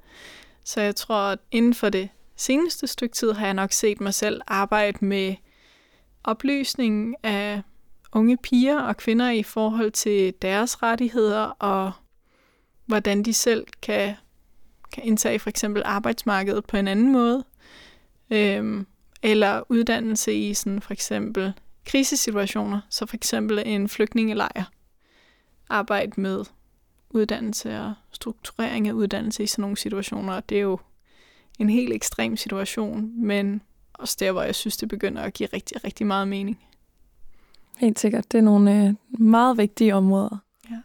Så 0.64 0.81
jeg 0.81 0.96
tror, 0.96 1.16
at 1.16 1.38
inden 1.50 1.74
for 1.74 1.88
det 1.88 2.09
seneste 2.37 2.87
stykke 2.87 3.14
tid 3.14 3.33
har 3.33 3.46
jeg 3.46 3.55
nok 3.55 3.72
set 3.72 4.00
mig 4.00 4.14
selv 4.14 4.40
arbejde 4.46 5.05
med 5.05 5.35
oplysning 6.24 7.14
af 7.22 7.62
unge 8.12 8.37
piger 8.37 8.80
og 8.80 8.96
kvinder 8.96 9.30
i 9.30 9.42
forhold 9.42 9.90
til 9.90 10.35
deres 10.42 10.83
rettigheder 10.83 11.42
og 11.59 11.92
hvordan 12.87 13.22
de 13.22 13.35
selv 13.35 13.66
kan, 13.83 14.14
kan 14.92 15.04
indtage 15.04 15.38
for 15.38 15.50
eksempel 15.50 15.83
arbejdsmarkedet 15.85 16.66
på 16.66 16.76
en 16.76 16.88
anden 16.88 17.12
måde. 17.12 17.44
Øhm, 18.30 18.87
eller 19.22 19.62
uddannelse 19.68 20.35
i 20.35 20.54
sådan 20.54 20.80
for 20.80 20.92
eksempel 20.92 21.52
krisesituationer, 21.85 22.80
så 22.90 23.06
for 23.06 23.16
eksempel 23.16 23.62
en 23.66 23.88
flygtningelejr. 23.88 24.64
Arbejde 25.68 26.20
med 26.20 26.44
uddannelse 27.11 27.80
og 27.80 27.94
strukturering 28.12 28.88
af 28.88 28.92
uddannelse 28.92 29.42
i 29.42 29.46
sådan 29.46 29.62
nogle 29.62 29.76
situationer. 29.76 30.40
Det 30.40 30.56
er 30.56 30.62
jo 30.62 30.78
en 31.59 31.70
helt 31.70 31.92
ekstrem 31.92 32.37
situation, 32.37 33.26
men 33.26 33.62
også 34.00 34.16
der, 34.20 34.32
hvor 34.32 34.42
jeg 34.42 34.54
synes, 34.54 34.76
det 34.76 34.88
begynder 34.88 35.22
at 35.22 35.34
give 35.34 35.48
rigtig, 35.52 35.84
rigtig 35.84 36.06
meget 36.06 36.28
mening. 36.28 36.58
Helt 37.78 37.98
sikkert. 37.98 38.32
Det 38.32 38.38
er 38.38 38.42
nogle 38.42 38.86
øh, 38.86 38.94
meget 39.20 39.58
vigtige 39.58 39.94
områder. 39.94 40.38
Ja. 40.70 40.80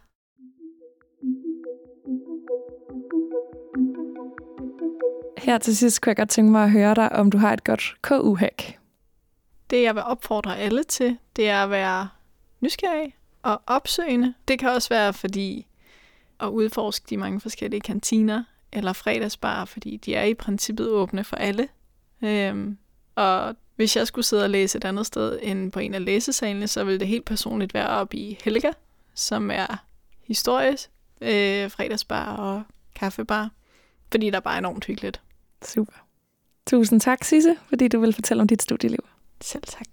Her 5.38 5.58
til 5.58 5.76
sidst 5.76 6.00
kunne 6.00 6.10
jeg 6.10 6.16
godt 6.16 6.28
tænke 6.28 6.52
mig 6.52 6.64
at 6.64 6.70
høre 6.70 6.94
dig, 6.94 7.12
om 7.12 7.30
du 7.30 7.38
har 7.38 7.52
et 7.52 7.64
godt 7.64 7.96
KU-hack. 8.02 8.78
Det, 9.70 9.82
jeg 9.82 9.94
vil 9.94 10.02
opfordre 10.02 10.58
alle 10.58 10.84
til, 10.84 11.18
det 11.36 11.48
er 11.48 11.62
at 11.62 11.70
være 11.70 12.08
nysgerrig 12.60 13.14
og 13.42 13.62
opsøgende. 13.66 14.34
Det 14.48 14.58
kan 14.58 14.68
også 14.68 14.88
være 14.88 15.12
fordi 15.12 15.66
at 16.40 16.48
udforske 16.48 17.06
de 17.10 17.16
mange 17.16 17.40
forskellige 17.40 17.80
kantiner 17.80 18.44
eller 18.72 18.92
fredagsbar, 18.92 19.64
fordi 19.64 19.96
de 19.96 20.14
er 20.14 20.24
i 20.24 20.34
princippet 20.34 20.88
åbne 20.88 21.24
for 21.24 21.36
alle. 21.36 21.68
Øhm, 22.22 22.78
og 23.16 23.56
hvis 23.76 23.96
jeg 23.96 24.06
skulle 24.06 24.24
sidde 24.24 24.44
og 24.44 24.50
læse 24.50 24.78
et 24.78 24.84
andet 24.84 25.06
sted 25.06 25.38
end 25.42 25.72
på 25.72 25.78
en 25.78 25.94
af 25.94 26.04
læsesalene, 26.04 26.68
så 26.68 26.84
ville 26.84 27.00
det 27.00 27.08
helt 27.08 27.24
personligt 27.24 27.74
være 27.74 27.88
op 27.88 28.14
i 28.14 28.38
Helga, 28.44 28.70
som 29.14 29.50
er 29.50 29.84
historisk 30.22 30.90
øh, 31.20 31.70
fredagsbar 31.70 32.36
og 32.36 32.62
kaffebar, 32.94 33.50
fordi 34.10 34.30
der 34.30 34.36
er 34.36 34.40
bare 34.40 34.58
enormt 34.58 34.84
hyggeligt. 34.84 35.20
Super. 35.64 35.92
Tusind 36.66 37.00
tak, 37.00 37.24
Sisse, 37.24 37.56
fordi 37.68 37.88
du 37.88 38.00
vil 38.00 38.12
fortælle 38.12 38.40
om 38.40 38.48
dit 38.48 38.62
studieliv. 38.62 39.04
Selv 39.40 39.62
tak. 39.62 39.86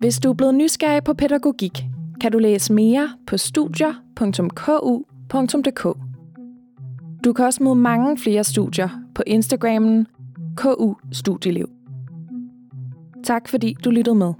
Hvis 0.00 0.18
du 0.18 0.30
er 0.30 0.34
blevet 0.34 0.54
nysgerrig 0.54 1.04
på 1.04 1.14
pædagogik, 1.14 1.84
kan 2.20 2.32
du 2.32 2.38
læse 2.38 2.72
mere 2.72 3.18
på 3.26 3.36
studier.ku.dk. 3.36 6.13
Du 7.24 7.32
kan 7.32 7.44
også 7.44 7.62
møde 7.62 7.74
mange 7.74 8.18
flere 8.18 8.44
studier 8.44 8.88
på 9.14 9.22
Instagrammen 9.26 10.06
KU 10.56 10.94
Studieliv. 11.12 11.68
Tak 13.24 13.48
fordi 13.48 13.76
du 13.84 13.90
lyttede 13.90 14.14
med. 14.14 14.32